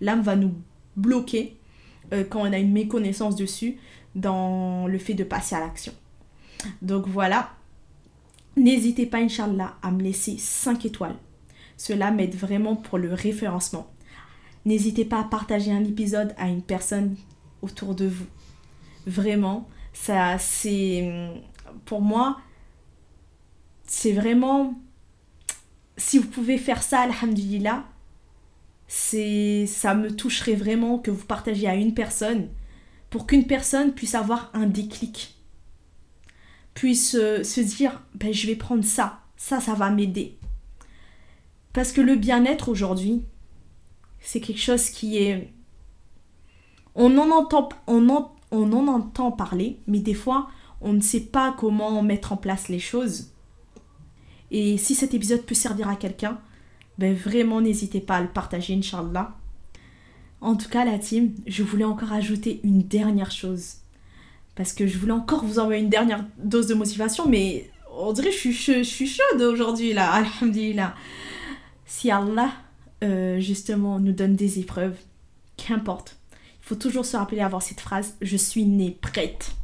[0.00, 0.54] l'âme va nous
[0.96, 1.56] bloquer
[2.28, 3.78] quand on a une méconnaissance dessus
[4.14, 5.92] dans le fait de passer à l'action.
[6.82, 7.50] Donc voilà,
[8.56, 11.16] N'hésitez pas, Inch'Allah, à me laisser 5 étoiles.
[11.78, 13.90] Cela m'aide vraiment pour le référencement.
[14.64, 17.16] N'hésitez pas à partager un épisode à une personne
[17.62, 18.26] autour de vous.
[19.06, 21.30] Vraiment, ça c'est
[21.84, 22.38] pour moi
[23.84, 24.74] c'est vraiment
[25.96, 27.84] si vous pouvez faire ça alhamdulillah,
[28.86, 32.48] c'est ça me toucherait vraiment que vous partagiez à une personne
[33.10, 35.36] pour qu'une personne puisse avoir un déclic
[36.74, 40.38] puisse euh, se dire ben, je vais prendre ça, ça, ça va m'aider.
[41.72, 43.24] Parce que le bien-être aujourd'hui,
[44.22, 45.52] c'est quelque chose qui est...
[46.94, 50.48] On en, entend, on, on en entend parler, mais des fois,
[50.80, 53.30] on ne sait pas comment mettre en place les choses.
[54.50, 56.38] Et si cet épisode peut servir à quelqu'un,
[56.98, 59.34] ben vraiment n'hésitez pas à le partager, Inch'Allah.
[60.42, 63.76] En tout cas, la team, je voulais encore ajouter une dernière chose
[64.54, 68.28] parce que je voulais encore vous envoyer une dernière dose de motivation, mais on dirait
[68.28, 70.94] que je suis, je, suis chaude aujourd'hui, là, alhamdulillah.
[71.86, 72.50] Si Allah,
[73.02, 74.96] euh, justement, nous donne des épreuves,
[75.56, 76.18] qu'importe,
[76.62, 79.56] il faut toujours se rappeler avoir cette phrase je suis née prête.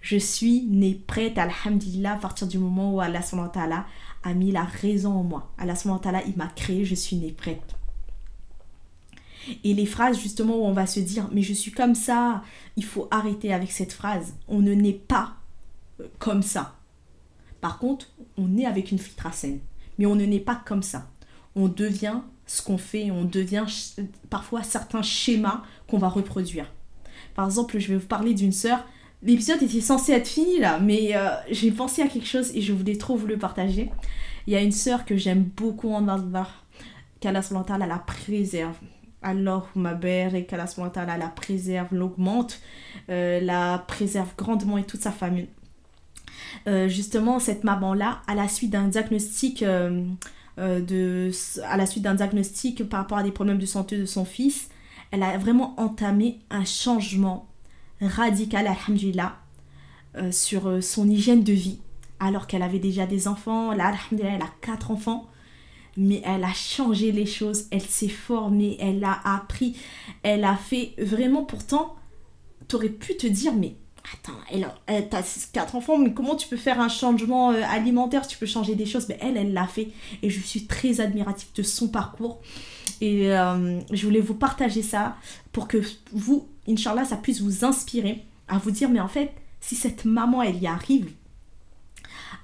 [0.00, 3.20] Je suis née prête, alhamdulillah, à partir du moment où Allah
[4.22, 5.52] a mis la raison en moi.
[5.58, 5.74] Allah
[6.26, 7.74] il m'a créé, je suis née prête.
[9.64, 12.42] Et les phrases justement où on va se dire mais je suis comme ça,
[12.76, 14.34] il faut arrêter avec cette phrase.
[14.46, 15.36] On ne naît pas
[16.00, 16.76] euh, comme ça.
[17.60, 19.60] Par contre, on naît avec une fitra saine.
[19.98, 21.10] Mais on ne naît pas comme ça.
[21.54, 23.66] On devient ce qu'on fait, on devient
[24.30, 26.72] parfois certains schémas qu'on va reproduire.
[27.34, 28.84] Par exemple, je vais vous parler d'une sœur.
[29.22, 32.72] L'épisode était censé être fini là, mais euh, j'ai pensé à quelque chose et je
[32.72, 33.90] voulais trop vous le partager.
[34.46, 36.48] Il y a une sœur que j'aime beaucoup en Allah,
[37.20, 37.42] qu'Allah
[37.86, 38.76] la préserve.
[39.20, 40.66] Alors ma mère et qu'Allah
[41.18, 42.60] la préserve, l'augmente,
[43.10, 45.48] euh, la préserve grandement et toute sa famille.
[46.66, 49.62] Euh, justement, cette maman-là, à la suite d'un diagnostic
[50.58, 51.30] euh, de,
[51.64, 54.70] à la suite d'un diagnostic par rapport à des problèmes de santé de son fils,
[55.10, 57.48] elle a vraiment entamé un changement
[58.00, 59.36] radical, alhamdulillah,
[60.16, 61.78] euh, sur euh, son hygiène de vie.
[62.20, 65.28] Alors qu'elle avait déjà des enfants, là, alhamdulillah, elle a quatre enfants.
[65.96, 69.76] Mais elle a changé les choses, elle s'est formée, elle a appris,
[70.22, 71.96] elle a fait vraiment pourtant,
[72.68, 73.74] tu aurais pu te dire, mais
[74.14, 78.26] attends, elle, elle t'as quatre enfants, mais comment tu peux faire un changement euh, alimentaire
[78.26, 79.06] Tu peux changer des choses?
[79.08, 79.88] Mais elle, elle l'a fait.
[80.22, 82.40] Et je suis très admirative de son parcours.
[83.00, 85.16] Et euh, je voulais vous partager ça
[85.52, 85.78] pour que
[86.12, 90.42] vous, Inch'Allah, ça puisse vous inspirer à vous dire, mais en fait, si cette maman,
[90.42, 91.10] elle y arrive,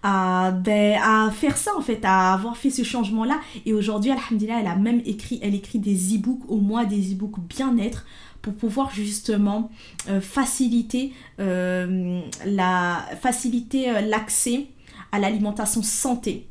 [0.02, 3.40] à, ben, faire ça en fait, à avoir fait ce changement-là.
[3.64, 5.40] Et aujourd'hui, Alhamdulillah, elle a même écrit
[5.78, 8.04] des e-books, au moins des e-books bien-être
[8.44, 9.70] pour pouvoir justement
[10.10, 14.66] euh, faciliter euh, la faciliter euh, l'accès
[15.12, 16.46] à l'alimentation santé.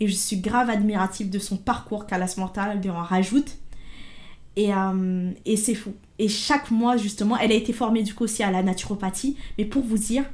[0.00, 3.58] Et je suis grave admirative de son parcours qu'Alas Mental en rajoute.
[4.56, 4.70] Et,
[5.44, 5.92] et c'est fou.
[6.18, 9.36] Et chaque mois, justement, elle a été formée du coup aussi à la naturopathie.
[9.58, 10.24] Mais pour vous dire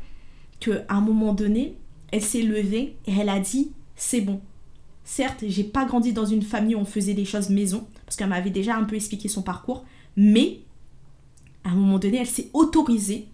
[0.61, 1.77] qu'à un moment donné,
[2.13, 4.41] elle s'est levée et elle a dit c'est bon.
[5.05, 8.29] Certes, j'ai pas grandi dans une famille où on faisait des choses maison, parce qu'elle
[8.29, 9.85] m'avait déjà un peu expliqué son parcours,
[10.17, 10.61] mais
[11.65, 13.29] à un moment donné, elle s'est autorisée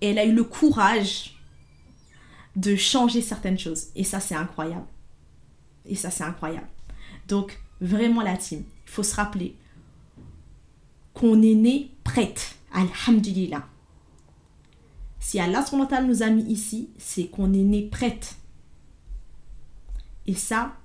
[0.00, 1.38] et elle a eu le courage
[2.56, 3.88] de changer certaines choses.
[3.94, 4.86] Et ça, c'est incroyable.
[5.86, 6.68] Et ça, c'est incroyable.
[7.28, 9.56] Donc, vraiment la team, il faut se rappeler
[11.12, 12.56] qu'on est né prête.
[12.72, 13.66] Alhamdulillah.
[15.20, 15.64] Si Allah
[16.02, 18.36] nous a mis ici, c'est qu'on est né prête.
[20.26, 20.76] Et ça,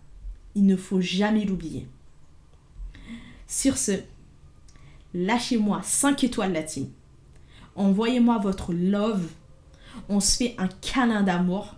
[0.55, 1.87] il ne faut jamais l'oublier.
[3.47, 3.93] Sur ce,
[5.13, 6.89] lâchez-moi 5 étoiles la team.
[7.75, 9.27] Envoyez-moi votre love.
[10.07, 11.75] On se fait un câlin d'amour.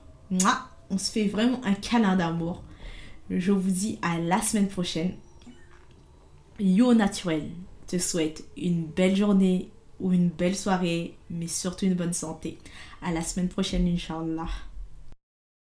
[0.89, 2.63] On se fait vraiment un câlin d'amour.
[3.29, 5.13] Je vous dis à la semaine prochaine.
[6.59, 7.49] Yo Naturel
[7.87, 9.69] te souhaite une belle journée
[9.99, 12.57] ou une belle soirée, mais surtout une bonne santé.
[13.01, 14.49] À la semaine prochaine, Inch'Allah.